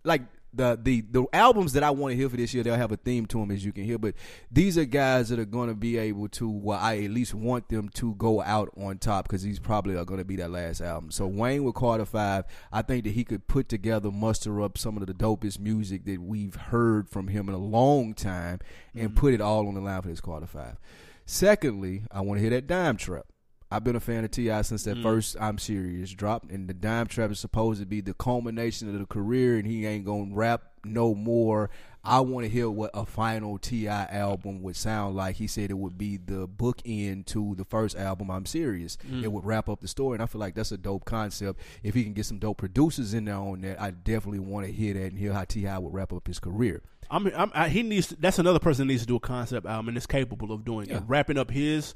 [0.03, 0.21] like
[0.53, 2.63] the the the albums that I want to hear for this year.
[2.63, 3.97] They'll have a theme to them, as you can hear.
[3.97, 4.15] But
[4.51, 6.49] these are guys that are going to be able to.
[6.49, 10.05] Well, I at least want them to go out on top because these probably are
[10.05, 11.11] going to be that last album.
[11.11, 14.97] So Wayne with Carter Five, I think that he could put together, muster up some
[14.97, 18.59] of the dopest music that we've heard from him in a long time,
[18.93, 19.19] and mm-hmm.
[19.19, 20.77] put it all on the line for this Carter Five.
[21.25, 23.25] Secondly, I want to hear that Dime Trap.
[23.73, 25.01] I've been a fan of T.I since that mm.
[25.01, 28.99] first I'm Serious dropped, and the Dime Trap is supposed to be the culmination of
[28.99, 31.71] the career, and he ain't gonna rap no more.
[32.03, 35.37] I want to hear what a final T.I album would sound like.
[35.37, 38.29] He said it would be the bookend to the first album.
[38.29, 38.97] I'm serious.
[39.09, 39.23] Mm.
[39.23, 41.59] It would wrap up the story, and I feel like that's a dope concept.
[41.81, 44.71] If he can get some dope producers in there on that, I definitely want to
[44.71, 46.83] hear that and hear how T.I would wrap up his career.
[47.09, 48.09] I'm, I'm I, he needs.
[48.19, 50.89] That's another person that needs to do a concept album and is capable of doing
[50.89, 50.97] Yeah.
[50.97, 51.95] it, wrapping up his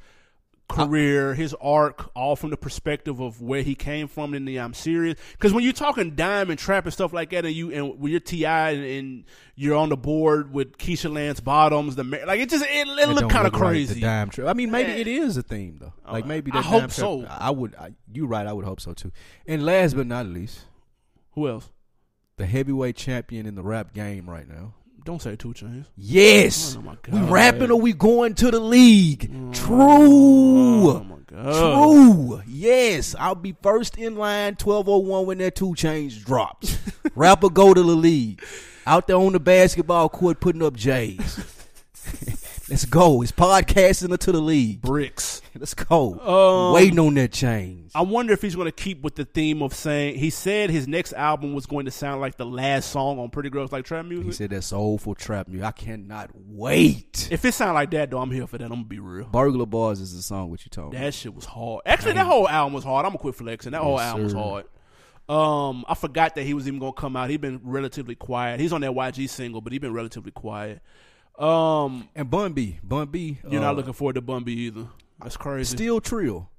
[0.70, 4.34] Uh, career, his arc, all from the perspective of where he came from.
[4.34, 7.46] In the I'm serious, because when you're talking dime and trap and stuff like that,
[7.46, 9.24] and you and when you're T.I and, and
[9.56, 13.08] you're on the board with Keisha Lance Bottoms, the like it just it, it, It
[13.10, 13.94] looked kind of right, crazy.
[13.94, 14.48] the dime trap.
[14.48, 14.98] I mean, maybe Yeah.
[14.98, 15.94] it is a theme though.
[16.06, 17.26] Uh, like maybe I hope trap- so.
[17.30, 17.74] I would.
[17.76, 18.46] I, you right.
[18.46, 19.14] I would hope so too.
[19.48, 20.66] And last but not least,
[21.32, 21.70] Who else?
[22.36, 24.74] the heavyweight champion in the rap game right now.
[25.08, 25.86] Don't say Two Chainz.
[25.96, 29.32] Yes, Oh, my we rapping or we going to the league.
[29.32, 29.56] Mm.
[29.70, 31.04] Oh True.
[31.06, 31.54] my god.
[31.78, 32.42] True.
[32.46, 34.58] Yes, I'll be first in line.
[34.58, 36.78] Twelve oh one when that Two Chainz drops.
[37.16, 38.44] Rapper go to the league.
[38.86, 41.47] Out there on the basketball court putting up J's.
[42.70, 43.22] Let's go.
[43.22, 44.82] It's podcasting to the league.
[44.82, 45.42] Bricks.
[45.58, 46.20] Let's go.
[46.20, 47.92] Um, Waiting on that change.
[47.96, 50.86] I wonder if he's going to keep with the theme of saying he said his
[50.86, 54.06] next album was going to sound like the last song on Pretty Girls Like Trap
[54.06, 54.26] Music.
[54.26, 55.66] He said that soulful trap music.
[55.66, 57.30] I cannot wait.
[57.32, 58.66] if it sound like that, though, I'm here for that.
[58.66, 59.28] I'm gonna be real.
[59.28, 61.00] Burglar Bars is the song what you told me.
[61.00, 61.84] That shit was hard.
[61.86, 63.06] Actually, that whole album was hard.
[63.06, 63.72] I'm gonna quit flexing.
[63.72, 64.66] That whole Yes, album was hard.
[65.30, 67.30] Um, I forgot that he was even gonna come out.
[67.30, 68.60] He's been relatively quiet.
[68.60, 70.82] He's on that YG single, but he's been relatively quiet.
[71.38, 72.80] Um, And Bun B.
[72.84, 73.38] Bun B.
[73.50, 74.88] you're uh, not looking forward to Bun B either.
[75.22, 75.76] That's crazy.
[75.76, 76.50] Still Trill.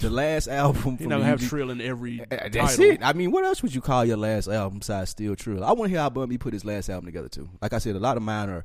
[0.00, 2.20] The last album from never have Trill in every.
[2.22, 2.84] Uh, That's title.
[2.92, 3.00] it.
[3.02, 5.62] I mean, what else would you call your last album besides Still Trill?
[5.64, 7.48] I want to hear how Bun B put his last album together too.
[7.60, 8.64] Like I said, a lot of mine are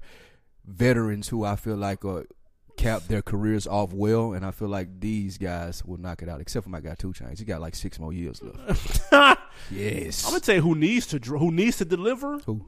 [0.66, 2.24] veterans who I feel like uh,
[2.78, 6.40] cap their careers off well, and I feel like these guys will knock it out.
[6.40, 9.02] Except for my guy Two Chainz, he got like six more years left.
[9.72, 12.38] Yes, I'm gonna tell you who needs to who needs to deliver.
[12.46, 12.68] Who?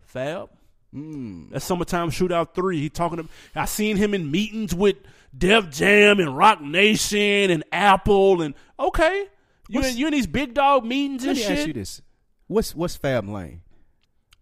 [0.00, 0.48] Fab.
[0.94, 1.50] Mm.
[1.50, 2.80] That summertime shootout three.
[2.80, 3.28] He talking to.
[3.54, 4.96] I seen him in meetings with
[5.36, 9.26] Def Jam and Roc Nation and Apple and okay.
[9.68, 11.58] You in, you in these big dog meetings and Let me shit.
[11.58, 12.02] ask you this:
[12.48, 13.62] What's what's Fab Lane?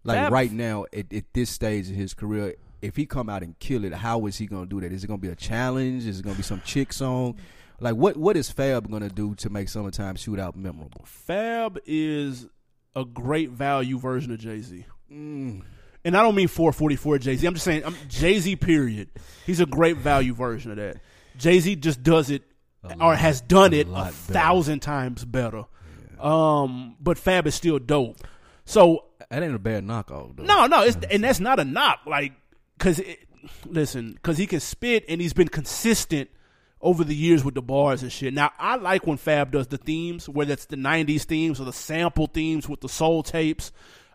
[0.03, 3.43] Like Fab- right now, at, at this stage of his career, if he come out
[3.43, 4.91] and kill it, how is he gonna do that?
[4.91, 6.07] Is it gonna be a challenge?
[6.07, 7.37] Is it gonna be some chick song?
[7.79, 11.01] Like what what is Fab gonna do to make summertime shootout memorable?
[11.05, 12.47] Fab is
[12.95, 14.85] a great value version of Jay Z.
[15.13, 15.61] Mm.
[16.05, 17.45] And I don't mean 444 Jay Z.
[17.45, 18.55] I'm just saying I'm Jay Z.
[18.57, 19.09] Period.
[19.45, 20.97] He's a great value version of that.
[21.37, 22.43] Jay Z just does it
[23.01, 24.33] or has done it a lot better.
[24.33, 25.65] thousand times better.
[26.19, 28.17] Um, but Fab is still dope.
[28.65, 30.43] So That ain't a bad knockoff though.
[30.43, 31.99] No, no, it's and that's not a knock.
[32.05, 32.33] Like,
[32.77, 33.19] cause it,
[33.65, 36.29] listen, cause he can spit and he's been consistent
[36.81, 38.33] over the years with the bars and shit.
[38.33, 41.73] Now, I like when Fab does the themes, whether it's the '90s themes or the
[41.73, 43.71] sample themes with the soul tapes.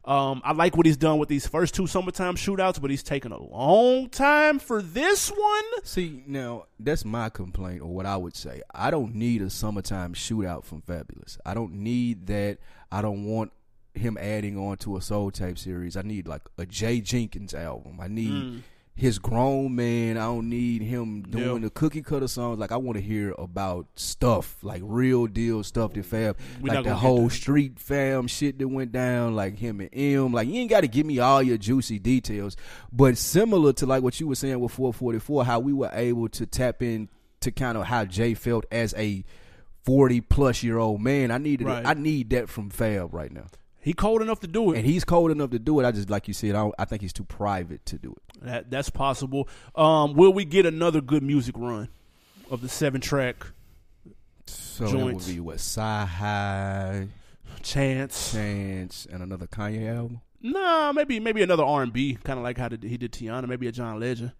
[0.06, 3.32] Um, I like what he's done with these first two summertime shootouts, but he's taken
[3.32, 5.64] a long time for this one.
[5.82, 8.60] See, now that's my complaint, or what I would say.
[8.74, 11.38] I don't need a summertime shootout from Fabolous.
[11.46, 12.58] I don't need that.
[12.92, 13.52] I don't want
[13.94, 15.96] him adding on to a soul tape series.
[15.96, 17.98] I need like a Jay Jenkins album.
[18.00, 18.60] I need Mm.
[18.96, 20.16] His grown man.
[20.16, 21.58] I don't need him doing Yeah.
[21.58, 22.60] the cookie cutter songs.
[22.60, 26.84] Like I want to hear about stuff, like real deal stuff that Fab, We like
[26.84, 30.32] the whole street fam shit that went down, like him and M.
[30.32, 32.56] Like you ain't got to give me all your juicy details,
[32.92, 36.46] but similar to like what you were saying with 444, how we were able to
[36.46, 37.08] tap in
[37.40, 39.24] to kind of how Jay felt as a
[39.82, 41.30] 40 plus year old man.
[41.32, 41.84] I needed, Right.
[41.84, 43.46] I need that from Fab right now,
[43.84, 44.78] He cold enough to do it.
[44.78, 45.84] and he's cold enough to do it.
[45.84, 48.42] I just like you said, I, I think he's too private to do it.
[48.44, 49.46] That, that's possible.
[49.74, 51.88] Um, will we get another good music run
[52.50, 53.46] of the seven track
[54.46, 55.26] So that Joints.
[55.26, 57.08] would be what Sci High,
[57.62, 58.32] chance?
[58.32, 60.20] Chance, and another Kanye album.
[60.40, 63.46] Nah, maybe maybe another R and B, kind of like how did, he did Teyana.
[63.46, 64.32] Maybe a John Legend.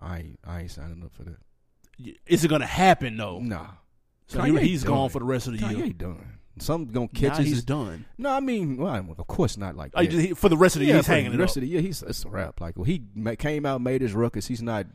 [0.00, 1.36] I ain't, I ain't signing up for that.
[2.26, 3.40] Is it gonna happen though?
[3.40, 3.66] Nah,
[4.26, 5.86] So Kanye he, he's gone for the rest of the year.
[5.86, 6.37] Kanye done.
[6.60, 7.44] Some gonna catch Nah, us.
[7.46, 8.04] he's done.
[8.18, 10.12] No, I mean, well, of course not like Oh, that.
[10.12, 11.56] he- for the rest of the yeah, year, he's for hanging the rest up.
[11.58, 12.60] of the year, he's it's a rap.
[12.60, 13.02] Like, well, he
[13.38, 14.46] came out, made his ruckus.
[14.46, 14.86] He's not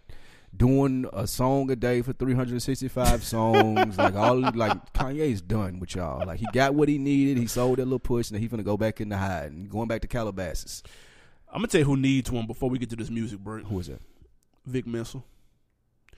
[0.55, 3.97] doing a song a day for 365 songs.
[3.97, 6.25] like all, like Kanye's done with y'all.
[6.27, 7.37] Like he got what he needed.
[7.37, 9.87] He sold that little push, and he finna go back in the hide and going
[9.87, 10.83] back to Calabasas.
[11.49, 13.65] I'm gonna tell you who needs one before we get to this music break.
[13.65, 14.01] Who is that?
[14.65, 15.21] Vic Mensa.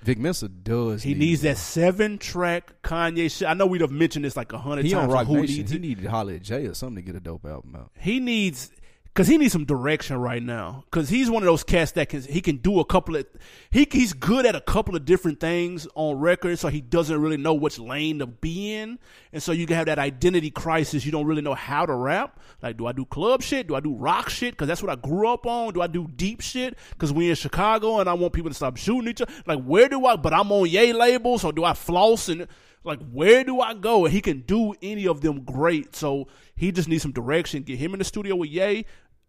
[0.05, 1.01] Vic Mensa does.
[1.01, 3.47] He need needs that seven track Kanye shit.
[3.47, 5.03] I know we'd have mentioned this like a hundred He times.
[5.05, 5.55] on for Rock who Nation.
[5.57, 5.81] needs He it.
[5.81, 7.89] needed to holler at Jay or something to get a dope album out.
[7.99, 8.69] He needs
[9.15, 10.83] Cause he needs some direction right now.
[10.91, 13.25] Cause he's one of those cats that can he can do a couple of
[13.71, 17.37] he he's good at a couple of different things on record, so he doesn't really
[17.37, 18.99] know which lane to be in,
[19.31, 21.05] and so you can have that identity crisis.
[21.05, 22.41] You don't really know how to rap.
[22.61, 23.67] Like, do I do club shit?
[23.67, 24.57] Do I do rock shit?
[24.57, 25.73] Cause that's what I grew up on.
[25.73, 26.77] Do I do deep shit?
[26.97, 29.31] Cause we in Chicago and I want people to stop shooting each other.
[29.45, 30.17] Like, where do I?
[30.17, 32.49] But I'm on Ye label, so do I floss and
[32.85, 34.05] like where do I go?
[34.05, 35.95] And he can do any of them great.
[35.95, 37.63] So he just needs some direction.
[37.63, 38.85] Get him in the studio with Ye.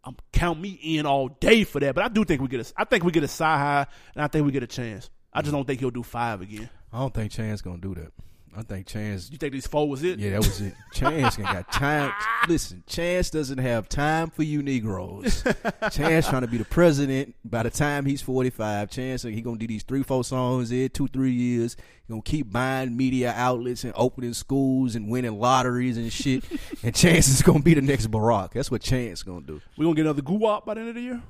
[0.07, 1.95] Um, count me in all day for that.
[1.95, 2.73] But I do think we get a.
[2.77, 5.11] I think we get a side high, and I think we get a chance.
[5.33, 6.71] I just don't think he'll do five again.
[6.93, 8.13] I don't think Chance gonna do that.
[8.57, 9.31] I think Chance.
[9.31, 10.19] You think these four was it?
[10.19, 10.73] Yeah, that was it.
[10.95, 12.11] Chance ain't got time.
[12.49, 15.45] Listen, Chance doesn't have time for you Negroes.
[15.93, 17.35] Chance trying to be the president.
[17.45, 20.89] By the time he's forty five, Chance he gonna do these three, four songs in
[20.89, 21.77] two, three years.
[22.07, 26.43] He gonna keep buying media outlets and opening schools and winning lotteries and shit.
[26.83, 28.53] and Chance is gonna be the next Barack.
[28.53, 29.61] That's what Chance is gonna do.
[29.77, 31.23] We gonna get another goo by the end of the year.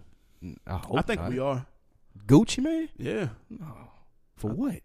[0.44, 1.30] Mm, I, I think not.
[1.30, 1.66] we are.
[2.26, 2.88] Gucci Mane.
[2.96, 3.28] Yeah.
[3.50, 3.66] No.
[4.36, 4.80] For what?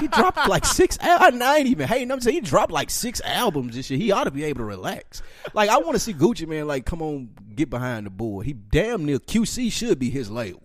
[0.00, 0.98] He dropped like six.
[1.00, 2.10] I ain't uh, even hating.
[2.10, 3.98] I'm saying he dropped like six albums this year.
[3.98, 5.22] He ought to be able to relax.
[5.52, 6.66] Like I want to see Gucci Mane.
[6.66, 8.46] Like come on, get behind the board.
[8.46, 10.62] He damn near QC should be his label.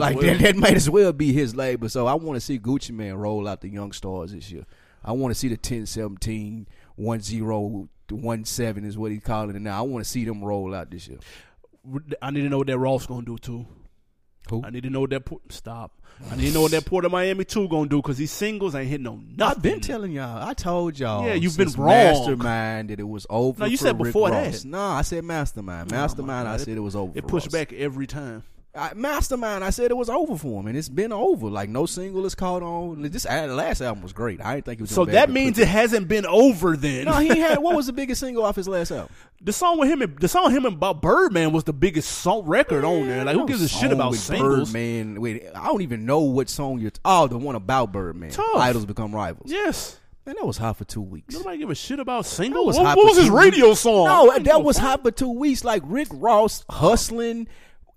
[0.00, 0.26] Like well.
[0.26, 1.88] that, that might as well be his label.
[1.88, 4.64] So I want to see Gucci Mane roll out the young stars this year.
[5.04, 9.54] I want to see the 10, 17, 1 0, 1 7 is what he's calling
[9.54, 9.78] it now.
[9.78, 11.18] I want to see them roll out this year.
[12.22, 13.66] I need to know what that Ross gonna do too.
[14.50, 14.62] Who?
[14.64, 16.00] I need to know what that Port- stop.
[16.30, 18.74] I need to know what that Port of Miami two gonna do because these singles
[18.74, 19.56] ain't hitting no nothing.
[19.56, 20.46] I've been telling y'all.
[20.46, 21.26] I told y'all.
[21.26, 21.88] Yeah, you've been wrong.
[21.88, 23.60] Mastermind that it was over.
[23.60, 24.62] No, you for said Rick before Ross.
[24.62, 24.68] that.
[24.68, 25.92] No, I said Mastermind.
[25.92, 26.48] Oh, Mastermind.
[26.48, 27.12] I said it was over.
[27.16, 27.52] It for pushed Ross.
[27.52, 28.42] back every time.
[28.76, 29.62] I, Mastermind.
[29.62, 31.48] I said it was over for him, and it's been over.
[31.48, 33.02] Like no single is caught on.
[33.02, 34.40] This uh, last album was great.
[34.40, 34.90] I didn't think it was.
[34.90, 37.04] So that means it hasn't been over then.
[37.04, 37.58] No, he had.
[37.58, 39.12] What was the biggest single off his last album?
[39.44, 42.46] the song with him, and, the song with him about Birdman was the biggest song
[42.46, 43.24] record on there.
[43.24, 44.72] Like who gives a shit about singles?
[44.72, 45.20] Birdman.
[45.20, 46.92] Wait, I don't even know what song you're.
[47.04, 48.30] oh, the one about Birdman.
[48.30, 48.56] Tough.
[48.56, 49.50] Idols become rivals.
[49.50, 49.98] Yes.
[50.26, 51.34] Man, that was hot for two weeks.
[51.34, 52.76] Nobody give a shit about singles.
[52.76, 53.80] What, hot what was his radio weeks.
[53.80, 54.06] song?
[54.06, 55.64] No, that was hot for two weeks.
[55.64, 57.46] Like Rick Ross hustling.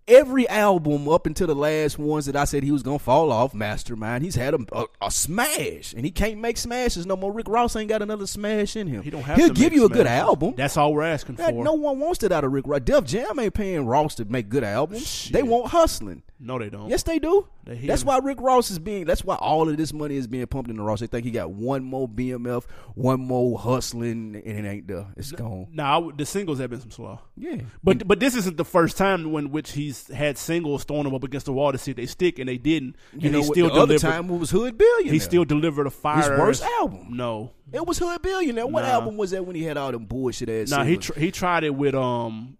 [0.07, 3.53] Every album up until the last ones that I said he was gonna fall off,
[3.53, 7.31] Mastermind, he's had a, a, a smash, and he can't make smashes no more.
[7.33, 9.03] Rick Ross ain't got another smash in him.
[9.03, 10.53] He don't have He'll to give you a good album.
[10.55, 11.63] That's all we're asking That- for.
[11.63, 12.81] no one wants that out of Rick Ross.
[12.85, 15.05] Def Jam ain't paying Ross to make good albums.
[15.05, 15.33] Shit.
[15.33, 16.23] They want hustling.
[16.39, 16.87] No, they don't.
[16.87, 17.47] Yes, they do.
[17.65, 19.05] They That's why Rick Ross is being.
[19.05, 20.99] That's why all of this money is being pumped into Ross.
[20.99, 25.07] They think he got one more BMF, one more hustling, and it ain't there.
[25.17, 25.65] It's gone.
[25.73, 27.19] Nah, the singles have been some slow.
[27.35, 31.13] Yeah, But but this isn't the first time when which he's had singles throwing them
[31.15, 32.95] up against the wall to see if they stick, and they didn't.
[33.13, 34.01] you and know he still The other delivered.
[34.01, 35.13] time it was Hood Billionaire.
[35.13, 36.17] he still delivered a fire.
[36.31, 37.07] His worst album.
[37.17, 38.67] No, It was Hood Billionaire.
[38.67, 38.89] What Nah.
[38.89, 40.69] album was that when he had all them bullshit ass?
[40.69, 40.83] nah.
[40.83, 42.57] He tr- he tried it with um.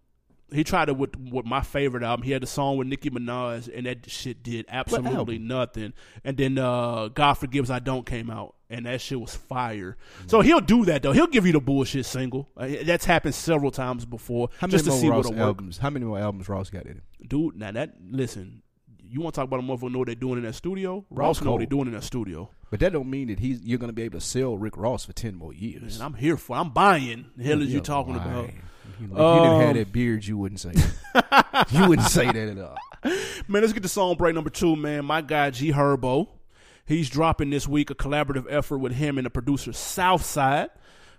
[0.50, 2.24] He tried it with, with my favorite album.
[2.24, 5.92] He had a song with Nicki Minaj, and that shit did absolutely nothing.
[6.24, 9.96] And then uh, God Forgives I Don't came out, and that shit was fire.
[10.24, 10.30] Mm.
[10.30, 11.12] So he'll do that though.
[11.12, 12.48] He'll give you the bullshit single.
[12.56, 15.40] Uh, that's happened several times before, How many just to more see Ross what'll work.
[15.40, 15.78] albums?
[15.78, 17.02] How many more albums Ross got in him?
[17.26, 17.56] dude.
[17.56, 18.62] Now that listen,
[19.10, 21.04] you want to talk about a motherfucker know what they're doing in that studio?
[21.10, 23.60] Ross Ross know what they're doing in that studio, But that don't mean that he's
[23.62, 25.94] you're going to be able to sell Rick Ross for ten more years.
[25.96, 26.56] and I'm here for.
[26.56, 27.26] I'm buying.
[27.36, 28.50] The hell is you talking about?
[29.00, 31.66] If you didn't have that beard, you wouldn't say that.
[31.70, 32.76] you wouldn't say that at all.
[33.46, 34.74] Man, let's get to song break number two.
[34.76, 36.28] Man, my guy G Herbo,
[36.88, 40.70] he's dropping this week a collaborative effort with him and the producer Southside.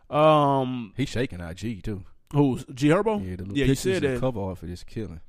[0.10, 2.04] Um, He's shaking IG too.
[2.34, 3.24] who's G Herbo?
[3.26, 4.20] Yeah, the yeah, you said and that.
[4.20, 5.22] cover art for this killing.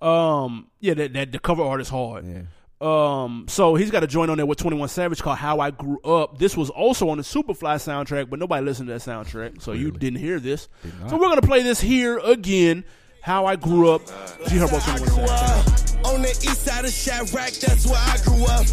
[0.00, 2.24] Um, yeah, that, that the cover art is hard.
[2.26, 2.42] Yeah.
[2.80, 5.70] Um, so he's got a joint on there with Twenty One Savage called "How I
[5.70, 9.62] Grew Up." This was also on the Superfly soundtrack, but nobody listened to that soundtrack,
[9.62, 10.68] so you didn't hear this.
[10.82, 10.92] Did.
[11.10, 12.84] So we're gonna play this here again.
[13.20, 14.04] "How I Grew Up."
[14.48, 15.91] G Herbo Twenty One Savage.
[16.04, 18.66] On the east side of Chiraq, that's where I grew up.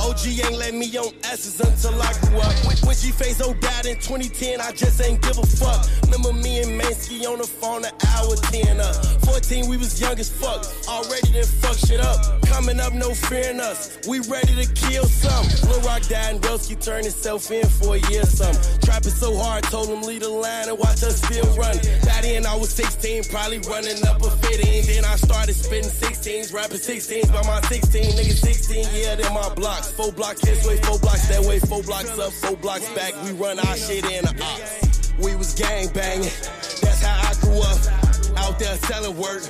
[0.00, 2.54] OG ain't let me on S's until I grew up.
[2.64, 5.86] When, when she faced O died in 2010, I just ain't give a fuck.
[6.04, 8.94] Remember me and Mansky on the phone an hour 10 up.
[9.24, 10.66] 14, we was young as fuck.
[10.88, 12.42] Already done fuck shit up.
[12.46, 13.98] Coming up, no fearing us.
[14.06, 15.46] We ready to kill some.
[15.68, 18.54] Lil Rock died and Broski turned himself in for a year some.
[18.82, 21.76] Trapping so hard, told him lead the line and watch us still run.
[22.04, 24.86] Back then I was 16, probably running up a 15.
[24.86, 28.04] Then I started spitting 16s, rapping 16s by my 16.
[28.12, 29.90] Nigga 16, yeah, then my blocks.
[29.92, 33.12] Four blocks this way, four blocks that way, four blocks up, four blocks back.
[33.24, 35.12] We run our shit in the ops.
[35.22, 36.22] We was gang banging.
[36.22, 38.38] That's how I grew up.
[38.38, 39.42] Out there selling work.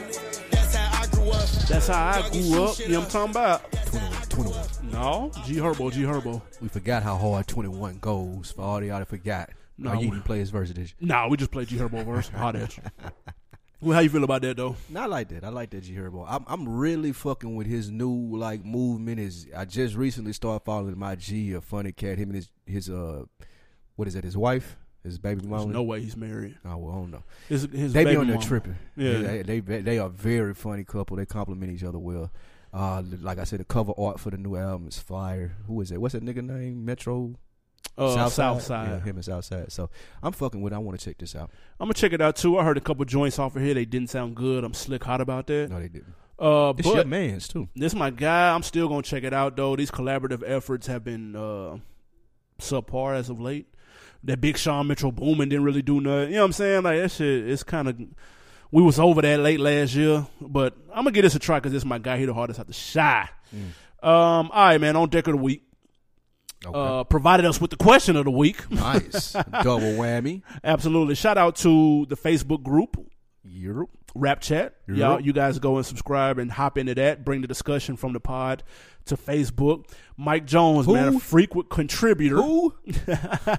[0.50, 1.48] That's how I grew up.
[1.68, 2.78] That's how I grew up.
[2.78, 3.72] You know what I'm talking about?
[3.90, 4.90] 21, 21.
[4.92, 6.40] No, G Herbo, G Herbo.
[6.62, 9.50] We forgot how hard 21 goes for all the y'all that forgot.
[9.76, 11.06] No, No, you we- didn't play his verse, did you?
[11.06, 12.28] Nah, we just played G Herbo verse.
[12.30, 12.80] Hot edge.
[13.80, 14.76] Well, how you feel about that though?
[14.88, 15.44] Not like that.
[15.44, 16.24] I like that G Herbo.
[16.28, 19.20] I'm I'm really fucking with his new like movement.
[19.20, 22.18] Is I just recently started following my G, a funny cat.
[22.18, 23.22] Him and his his uh,
[23.94, 24.24] what is that?
[24.24, 26.56] His wife, his baby There's no way he's married.
[26.64, 27.22] Oh well, I don't know.
[27.48, 28.46] His, his They be baby on there mama.
[28.48, 28.76] tripping.
[28.96, 29.18] Yeah.
[29.18, 31.16] they, they they they are a very funny couple.
[31.16, 32.32] They compliment each other well.
[32.74, 35.56] Uh, like I said, the cover art for the new album is fire.
[35.68, 36.00] Who is it?
[36.00, 36.84] What's that nigga name?
[36.84, 37.34] Metro
[37.96, 38.30] Uh, Southside?
[38.32, 38.88] Southside.
[38.88, 39.72] Yeah, him and Southside.
[39.72, 39.90] So
[40.22, 40.72] I'm fucking with.
[40.72, 40.76] it.
[40.76, 41.50] I want to check this out.
[41.80, 42.56] I'm gonna check it out too.
[42.58, 43.74] I heard a couple joints off of here.
[43.74, 44.62] They didn't sound good.
[44.62, 45.68] I'm slick hot about that.
[45.70, 46.14] No, they didn't.
[46.38, 47.68] Uh, This your but man's too.
[47.74, 48.54] this my guy.
[48.54, 49.74] I'm still gonna check it out though.
[49.74, 51.78] These collaborative efforts have been uh,
[52.60, 53.66] subpar as of late.
[54.24, 56.30] That Big Sean Metro Boomin didn't really do nothing.
[56.30, 56.82] You know what I'm saying?
[56.84, 57.48] Like that shit.
[57.48, 58.00] It's kind of.
[58.70, 61.72] We was over that late last year, but I'm gonna give this a try because
[61.72, 62.18] this my guy.
[62.18, 63.28] He the hardest out the shy.
[63.52, 63.70] Um,
[64.02, 64.94] all right, man.
[64.94, 65.62] On deck of the week,
[66.66, 66.76] Okay.
[66.76, 68.68] uh, provided us with the question of the week.
[68.70, 69.32] nice.
[69.32, 70.42] Double whammy.
[70.64, 71.14] Absolutely.
[71.14, 72.96] Shout out to the Facebook group,
[73.44, 73.90] Europe.
[74.14, 74.74] Rap Chat.
[74.88, 74.96] Yep.
[74.96, 77.24] Y'all, you guys go and subscribe and hop into that.
[77.24, 78.64] Bring the discussion from the pod
[79.06, 79.88] to Facebook.
[80.16, 82.36] Mike Jones, man, a frequent contributor.
[82.36, 82.74] Who?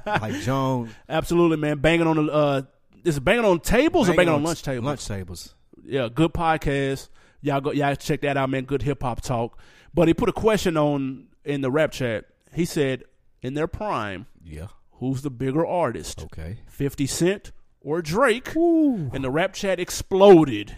[0.06, 0.90] like John.
[1.08, 1.80] Absolutely, man.
[1.80, 2.62] Banging on the uh,
[3.06, 4.86] is it banging on tables or banging on lunch tables?
[4.86, 5.56] Lunch tables.
[5.84, 7.10] Yeah, good podcast.
[7.42, 8.66] Y'all go, y'all check that out, man.
[8.66, 9.58] Good hip hop talk.
[9.94, 12.26] But he put a question on in the Rap Chat.
[12.54, 13.04] He said,
[13.42, 14.68] in their prime, Yeah.
[14.94, 16.24] who's the bigger artist?
[16.24, 16.60] Okay.
[16.68, 18.56] 50 Cent or Drake?
[18.56, 20.78] And the Rap Chat exploded.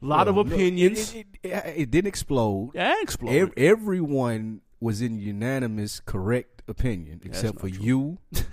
[0.00, 1.14] A lot of Well, look, opinions.
[1.14, 2.70] It, it, it, it didn't explode.
[2.74, 3.42] yeah, exploded.
[3.42, 8.18] Ev- everyone was in unanimous correct opinion except for you.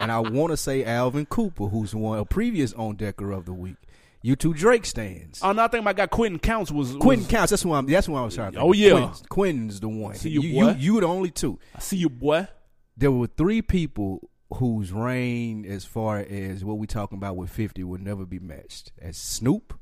[0.00, 3.52] and I want to say Alvin Cooper, who's one a previous on decker of the
[3.52, 3.76] week.
[4.26, 5.40] You two Drake stands.
[5.42, 6.96] Oh, no, I think my guy Quentin Counts was.
[6.96, 7.50] Quentin was- counts.
[7.50, 7.84] That's who I'm.
[7.84, 8.56] That's who I was trying to.
[8.58, 8.92] Think Oh, yeah.
[8.92, 10.14] Quentin's, Quentin's the one.
[10.14, 10.70] See you, you, boy.
[10.70, 11.58] you, you the only two.
[11.76, 12.48] I see you, boy.
[12.96, 17.84] There were three people whose reign, as far as what we talking about with Fifty,
[17.84, 18.92] would never be matched.
[18.98, 19.78] As Snoop.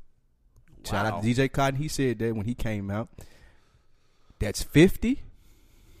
[0.85, 1.79] Shout out to DJ Cotton.
[1.79, 3.07] He said that when he came out.
[4.39, 5.23] That's Fifty,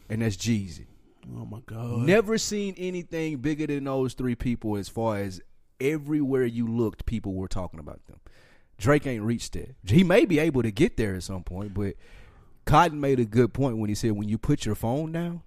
[0.09, 0.87] and that's Jeezy.
[1.33, 1.99] Oh my god.
[1.99, 5.39] Never seen anything bigger than those three people as far as
[5.79, 8.17] everywhere you looked, people were talking about them.
[8.77, 9.75] Drake ain't reached it.
[9.85, 11.95] He may be able to get there at some point, but
[12.65, 15.41] Cotton made a good point when he said when you put your phone down,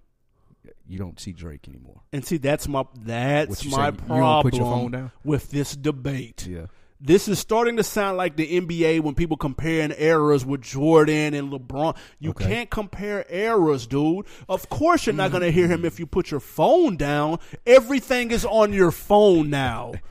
[0.89, 2.03] you don't see Drake anymore.
[2.12, 6.47] And see, that's my that's my say, you put your problem with this debate.
[6.47, 6.66] Yeah.
[6.99, 11.53] This is starting to sound like the NBA when people comparing eras with Jordan and
[11.53, 11.95] LeBron.
[12.18, 12.47] You Okay.
[12.47, 14.24] can't compare eras, dude.
[14.49, 15.87] Of course, you're not going to hear him mm-hmm.
[15.87, 17.39] if you put your phone down.
[17.66, 19.93] Everything is on your phone now.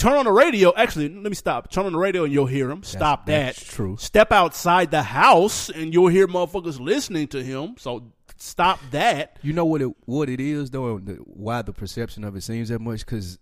[0.00, 0.72] Turn on the radio.
[0.76, 1.70] Actually, let me stop.
[1.70, 2.82] Turn on the radio and you'll hear him.
[2.82, 3.56] Stop that.
[3.56, 3.96] that's true.
[3.98, 7.74] Step outside the house and you'll hear motherfuckers listening to him.
[7.78, 9.38] So stop that.
[9.42, 12.70] You know what it what it is though, the, why the perception of it seems
[12.70, 13.00] that much?
[13.00, 13.38] Because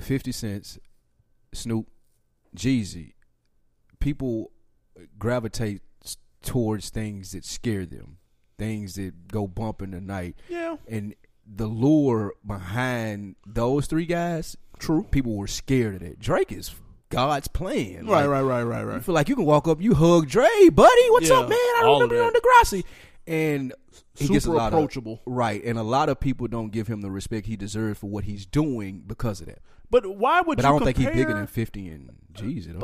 [0.00, 0.78] Fifty Cents,
[1.52, 1.88] Snoop,
[2.56, 3.14] Jeezy,
[3.98, 4.52] people
[5.18, 5.82] gravitate
[6.42, 8.18] towards things that scare them,
[8.56, 10.76] things that go bump in the night, Yeah.
[10.86, 14.56] and the lure behind those three guys.
[14.78, 16.18] True, people were scared of that.
[16.18, 16.74] Drake is
[17.10, 18.06] God's plan.
[18.06, 20.46] Right, Like, right, right, right, you feel like you can walk up, you hug Dre,
[20.72, 21.10] buddy.
[21.10, 21.58] What's Yeah, up, man?
[21.58, 22.84] I remember you on Degrassi.
[23.26, 23.74] And
[24.14, 25.14] he gets a Super lot approachable.
[25.26, 28.06] Of, right, and a lot of people don't give him the respect he deserves for
[28.08, 29.58] what he's doing because of that.
[29.90, 32.72] But why would But I don't think he's bigger than Fifty and Jeezy.
[32.78, 32.80] Though.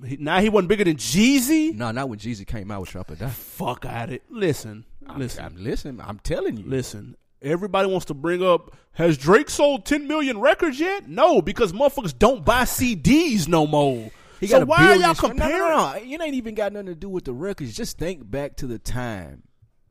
[0.00, 1.74] But he, now he wasn't bigger than Jeezy.
[1.74, 3.28] no, not when Jeezy came out with Trap or Die.
[3.28, 4.22] Fuck at it.
[4.30, 6.00] Listen, I'm, listen, I'm listening.
[6.00, 6.64] I'm telling you.
[6.66, 7.16] listen.
[7.44, 8.74] Everybody wants to bring up.
[8.92, 11.08] Has Drake sold 10 million records yet?
[11.08, 14.10] No, because motherfuckers don't buy CDs no more.
[14.40, 16.10] He so why are y'all str- no, no, comparing?
[16.10, 17.74] No, It ain't even got nothing to do with the records.
[17.74, 19.42] Just think back to the time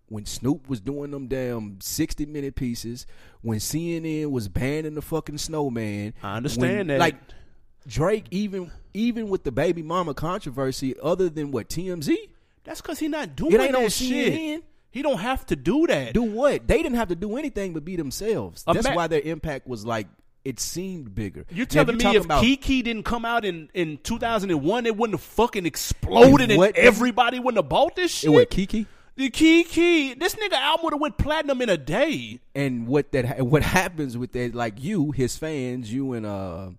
[0.07, 3.05] when Snoop was doing them damn sixty minute pieces.
[3.41, 6.13] When CNN was banning the fucking Snowman.
[6.21, 6.99] I understand when, that.
[6.99, 7.15] Like
[7.87, 12.15] Drake, even even with the baby mama controversy, other than what TMZ
[12.63, 14.33] That's because he not doing It ain't that on shit.
[14.33, 14.61] CNN.
[14.93, 16.13] He don't have to do that.
[16.13, 16.67] do what?
[16.67, 18.63] They didn't have to do anything but be themselves.
[18.65, 20.07] That's ma- why their impact was like
[20.45, 21.45] it seemed bigger.
[21.49, 25.13] You're Now, telling me if about- Kiki didn't come out in, in 2001, it wouldn't
[25.19, 26.75] have fucking exploded and What?
[26.77, 28.29] everybody wouldn't have bought this shit?
[28.29, 28.85] it was Kiki.
[29.15, 32.39] The Kiki, this nigga album would have went platinum in a day.
[32.53, 36.69] and what that what happens with that like you his fans you and uh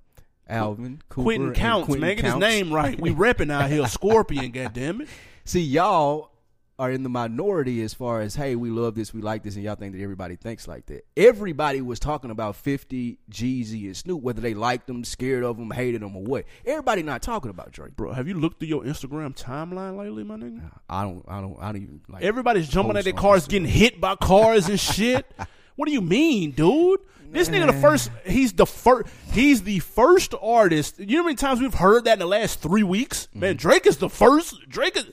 [0.48, 3.00] Alvin Cooper Quentin Counts, Quentin man, get his name right.
[3.00, 5.08] We repping out here, Scorpion, goddammit.
[5.46, 6.30] see y'all
[6.78, 9.64] are in the minority as far as hey we love this we like this and
[9.64, 14.20] y'all think that everybody thinks like that everybody was talking about 50 Jeezy and Snoop
[14.20, 17.70] whether they liked them scared of them hated them or what everybody not talking about
[17.70, 20.70] Drake Bro, have you looked through your Instagram timeline lately, my nigga?
[20.88, 23.50] I don't I don't I don't even like Everybody's jumping at post their cars, Instagram.
[23.50, 25.26] getting hit by cars and shit.
[25.76, 27.00] What do you mean, dude?
[27.32, 28.10] This nigga the first.
[28.24, 29.08] He's the first.
[29.32, 31.00] He's the first artist.
[31.00, 33.26] You know how many times we've heard that in the last three weeks?
[33.26, 33.40] Mm-hmm.
[33.40, 34.68] Man, Drake is the first.
[34.68, 35.06] Drake is.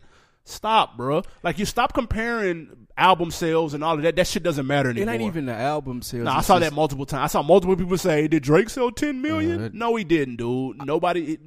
[0.51, 1.23] Stop, bro.
[1.43, 4.15] Like you stop comparing album sales and all of that.
[4.15, 5.13] That shit doesn't matter anymore.
[5.13, 6.25] It ain't even the album sales.
[6.25, 7.23] Nah, I saw that multiple times.
[7.23, 9.55] I saw multiple people say, "Did Drake sell ten million?
[9.55, 10.85] Uh, that- no, he didn't, dude.
[10.85, 11.37] Nobody.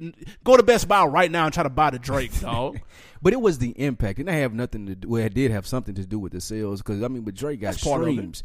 [0.43, 2.79] Go to Best Buy right now and try to buy the Drake, dog.
[3.21, 4.19] But it was the impact.
[4.19, 5.07] It didn't have nothing to do.
[5.09, 7.61] Well, it did have something to do with the sales because I mean, but Drake
[7.61, 7.89] got That's it.
[7.89, 8.43] streams.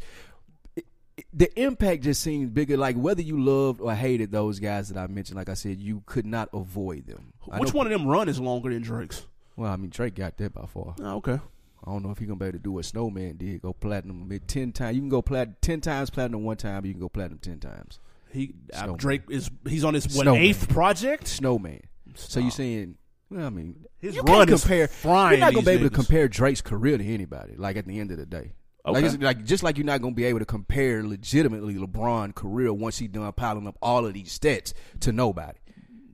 [0.75, 0.85] It-
[1.17, 2.77] it- The impact just seems bigger.
[2.77, 6.03] Like whether you loved or hated those guys that I mentioned, like I said, you
[6.05, 7.33] could not avoid them.
[7.57, 9.25] Which one of them run is longer than Drake's?
[9.55, 10.95] Well, I mean, Drake got that by far.
[10.99, 11.39] Oh, okay.
[11.85, 13.61] I don't know if he gonna be able to do what Snowman did.
[13.63, 14.95] Go platinum ten times.
[14.95, 16.85] You can go plat ten times platinum one time.
[16.85, 17.99] You can go platinum ten times.
[18.31, 20.41] He uh, Drake is he's on his what Snowman.
[20.41, 21.27] eighth project.
[21.27, 21.81] Snowman.
[22.15, 22.57] So you Stop.
[22.57, 22.95] saying?
[23.29, 24.87] Well, I mean, His you run is compare.
[24.87, 27.55] frying You're not gonna be able to compare Drake's career to anybody.
[27.55, 28.51] Like at the end of the day,
[28.85, 29.05] like, Okay.
[29.07, 32.99] it's, like just like you're not gonna be able to compare legitimately LeBron career once
[32.99, 35.57] he done piling up all of these stats to nobody,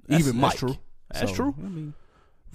[0.08, 0.58] That's- even that's Mike.
[0.58, 0.78] true.
[1.12, 1.56] That's So, true.
[1.60, 1.94] I mean,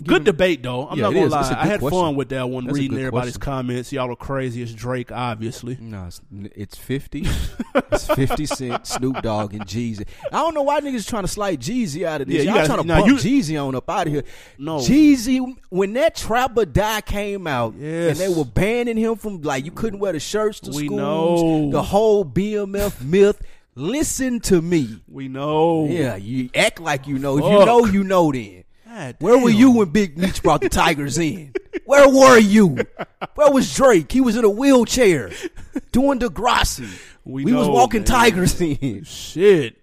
[0.04, 0.88] Good debate though.
[0.88, 1.56] I'm Yeah, not gonna lie.
[1.60, 2.00] I had question.
[2.00, 3.40] fun with that one, That's reading everybody's question.
[3.40, 3.92] comments.
[3.92, 5.76] Y'all are crazy as Drake, obviously.
[5.80, 6.20] No, it's,
[6.56, 7.24] it's fifty.
[7.74, 10.06] it's fifty Cent, Snoop Dogg, and Jeezy.
[10.32, 12.38] I don't know why niggas trying to slide Jeezy out of this.
[12.38, 14.24] Yeah, Y'all gotta- trying to now bump you- Jeezy on up out of here.
[14.58, 14.78] No.
[14.78, 15.56] Jeezy.
[15.68, 18.18] When that Trap or Die came out, Yes.
[18.18, 21.00] and they were banning him from like you couldn't wear the shirts to We schools.
[21.00, 21.70] know.
[21.70, 23.40] the whole BMF myth.
[23.74, 25.00] Listen to me.
[25.08, 25.86] We know.
[25.88, 27.38] Yeah, you act like you know.
[27.38, 28.32] If you know, you know.
[28.32, 31.52] Then God where were you when Big Meech brought the Tigers in?
[31.86, 32.76] Where were you?
[33.34, 34.12] Where was Drake?
[34.12, 35.30] He was in a wheelchair
[35.92, 36.88] doing Degrassi.
[37.24, 38.06] We We, was walking man.
[38.06, 39.04] Tigers in.
[39.04, 39.76] Shit.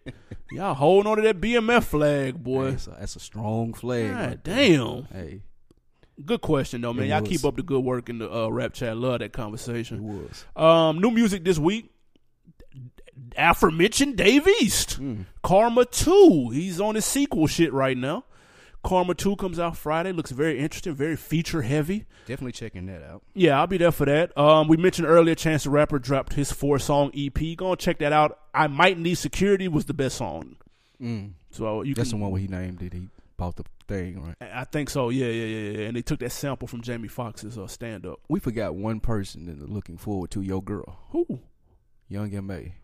[0.51, 2.71] Y'all holding on to that BMF flag, boy.
[2.71, 4.11] That's a, that's a strong flag.
[4.11, 5.03] God right damn.
[5.11, 5.41] Hey,
[6.25, 7.05] Good question though, man.
[7.05, 7.29] It Y'all was.
[7.29, 8.97] keep up the good work in the uh, rap chat.
[8.97, 10.03] Love that it conversation.
[10.03, 10.45] was.
[10.55, 11.91] Um, new music this week.
[13.37, 14.93] Aforementioned Dave East.
[14.93, 15.21] Hmm.
[15.43, 16.49] Karma 2.
[16.51, 18.25] He's on his sequel shit right now.
[18.83, 20.11] Karma 2 comes out Friday.
[20.11, 22.05] Looks very interesting, very feature heavy.
[22.25, 23.23] Definitely checking that out.
[23.33, 24.37] Yeah, I'll be there for that.
[24.37, 27.57] Um, we mentioned earlier Chance the Rapper dropped his four song EP.
[27.57, 28.39] Go and check that out.
[28.53, 30.55] I Might Need Security was the best song.
[31.51, 32.93] So you That's can, the one where he named it.
[32.93, 33.07] He
[33.37, 34.35] bought the thing, right?
[34.41, 35.09] I think so.
[35.09, 35.87] Yeah, yeah, yeah, yeah.
[35.87, 38.19] And they took that sample from Jamie Foxx's uh, stand up.
[38.27, 41.39] We forgot one person that looking forward to your girl, Who?
[42.09, 42.75] Young M.A.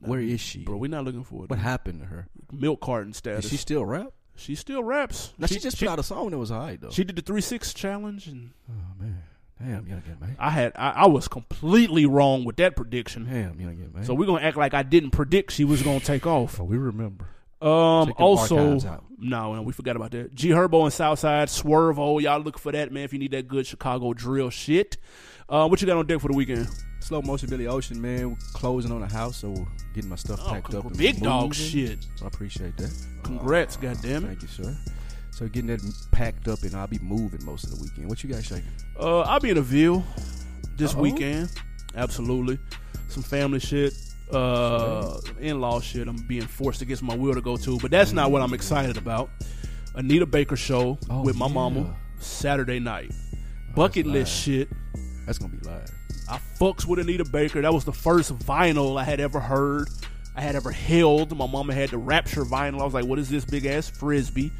[0.00, 0.64] Where is she?
[0.64, 1.50] Bro, we're not looking for it.
[1.50, 2.28] what happened to her?
[2.52, 3.42] Milk carton status.
[3.44, 4.12] Does she still rap?
[4.42, 5.32] She still raps.
[5.38, 6.90] Now she, just put out a song that was alright though.
[6.90, 9.22] She did the three six challenge, and oh man,
[9.58, 10.42] damn Young M.A.
[10.42, 13.24] I had I, I was completely wrong with that prediction.
[13.24, 14.04] Damn Young M.A.
[14.04, 16.60] So we're gonna act like I didn't predict she was gonna take off.
[16.60, 17.26] oh, we remember.
[17.60, 18.78] Um, Check also,
[19.20, 20.34] no, no, we forgot about that.
[20.34, 23.64] G Herbo and Southside Swervo, y'all look for that man if you need that good
[23.68, 24.96] Chicago drill shit.
[25.48, 26.66] Uh, what you got on deck for the weekend?
[26.98, 28.36] Slow motion Billy Ocean, man.
[28.52, 29.54] Closing on the house, so
[29.94, 30.86] getting my stuff Oh, packed up.
[30.86, 31.52] and big dog moving.
[31.52, 32.06] shit.
[32.16, 32.92] So I appreciate that.
[33.22, 34.26] Congrats, goddammit.
[34.26, 34.76] Thank you, sir.
[35.30, 38.08] So getting that packed up, and I'll be moving most of the weekend.
[38.08, 38.68] What you guys shaking?
[38.98, 40.04] Uh, I'll be in a Ville
[40.76, 41.00] this Uh-oh.
[41.00, 41.50] weekend.
[41.94, 42.58] Absolutely,
[43.08, 43.92] some family shit,
[44.32, 46.08] uh, in-law shit.
[46.08, 48.96] I'm being forced against my will to go to, but that's not what I'm excited
[48.96, 49.30] about.
[49.94, 51.52] Anita Baker show Oh, with my yeah.
[51.52, 53.12] mama Saturday night.
[53.74, 54.68] Bucket list shit.
[55.26, 55.90] That's gonna be live.
[56.30, 57.60] I fucks with Anita Baker.
[57.62, 59.88] That was the first vinyl I had ever heard.
[60.34, 61.36] I had ever held.
[61.36, 62.80] My mama had the Rapture vinyl.
[62.80, 64.50] I was like, "What is this big ass frisbee?"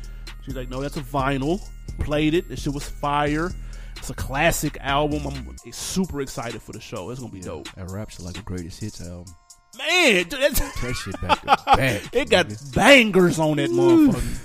[0.45, 1.61] She's like, "No, that's a vinyl."
[1.99, 2.49] Played it.
[2.49, 3.51] That shit was fire.
[3.97, 5.27] It's a classic album.
[5.27, 7.11] I'm super excited for the show.
[7.11, 7.71] It's gonna be dope.
[7.75, 9.33] That raps like the greatest hits album.
[9.79, 12.03] Man, dude, that's, That shit back back.
[12.15, 14.39] it got bangers on that motherfucker.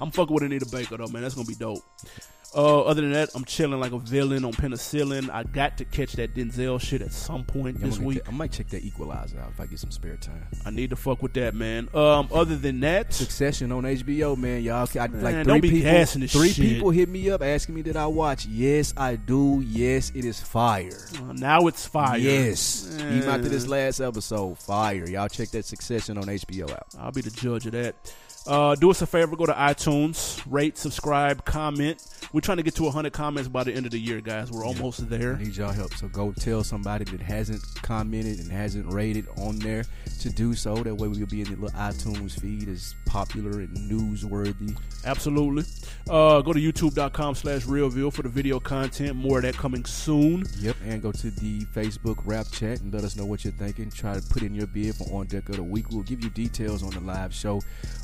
[0.00, 1.22] I'm fucking with Anita Baker though, man.
[1.22, 1.82] That's gonna be dope.
[2.54, 5.30] Uh, other than that, I'm chilling like a villain on penicillin.
[5.30, 8.18] I got to catch that Denzel shit at some point Yeah, this week.
[8.18, 10.46] check- I might check that Equalizer out if I get some spare time.
[10.66, 11.88] I need to fuck with that, man.
[11.94, 14.62] Um, other than that, Succession on HBO, man.
[14.62, 15.90] Y'all, I, Man, like 3 don't be people.
[15.92, 16.64] this three shit.
[16.68, 18.44] people hit me up asking me did I watch.
[18.46, 19.62] Yes, I do.
[19.66, 20.90] Yes, it is fire.
[21.16, 22.18] uh, now it's fire.
[22.18, 25.08] Yes, even after this last episode, fire.
[25.08, 26.86] Y'all check that Succession on HBO out.
[26.98, 27.94] I'll be the judge of that.
[28.46, 32.04] Uh, do us a favor, go to iTunes, rate, subscribe, comment.
[32.32, 34.50] We're trying to get to 100 comments by the end of the year, guys.
[34.50, 35.34] We're almost there.
[35.34, 35.94] I need y'all help.
[35.94, 39.84] So go tell somebody that hasn't commented and hasn't rated on there
[40.20, 40.74] to do so.
[40.76, 44.76] That way we'll be in the little iTunes feed as popular and newsworthy.
[45.04, 45.64] Absolutely.
[46.08, 49.14] Uh, go to youtube.com slash realville for the video content.
[49.14, 50.44] More of that coming soon.
[50.58, 53.90] Yep, and go to the Facebook rap chat and let us know what you're thinking.
[53.90, 55.90] Try to put in your bid for On Deck of the Week.
[55.90, 57.60] We'll give you details on the live show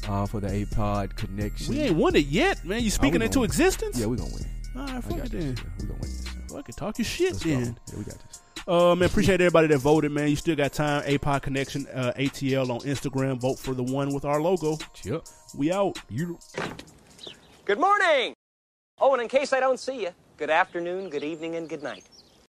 [0.06, 1.74] uh, for the APOD connection.
[1.74, 2.82] We ain't won it yet, man.
[2.82, 3.46] You speaking gonna into win.
[3.48, 3.98] existence?
[3.98, 4.46] Yeah, we're gonna win.
[4.76, 5.44] All right, fuck it this.
[5.44, 5.56] then.
[5.80, 6.28] We're gonna win this.
[6.52, 6.76] Fuck it.
[6.76, 7.50] Talk your shit Let's go.
[7.50, 8.42] Yeah, we got this.
[8.66, 10.28] Uh, man, appreciate everybody that voted, man.
[10.28, 11.02] You still got time.
[11.04, 13.40] APOD Connection, uh, ATL on Instagram.
[13.40, 14.76] Vote for the one with our logo.
[15.04, 15.26] Yep.
[15.56, 15.98] We out.
[16.10, 16.38] You.
[17.64, 18.34] Good morning.
[19.00, 22.04] Oh, and in case I don't see you, good afternoon, good evening, and good night.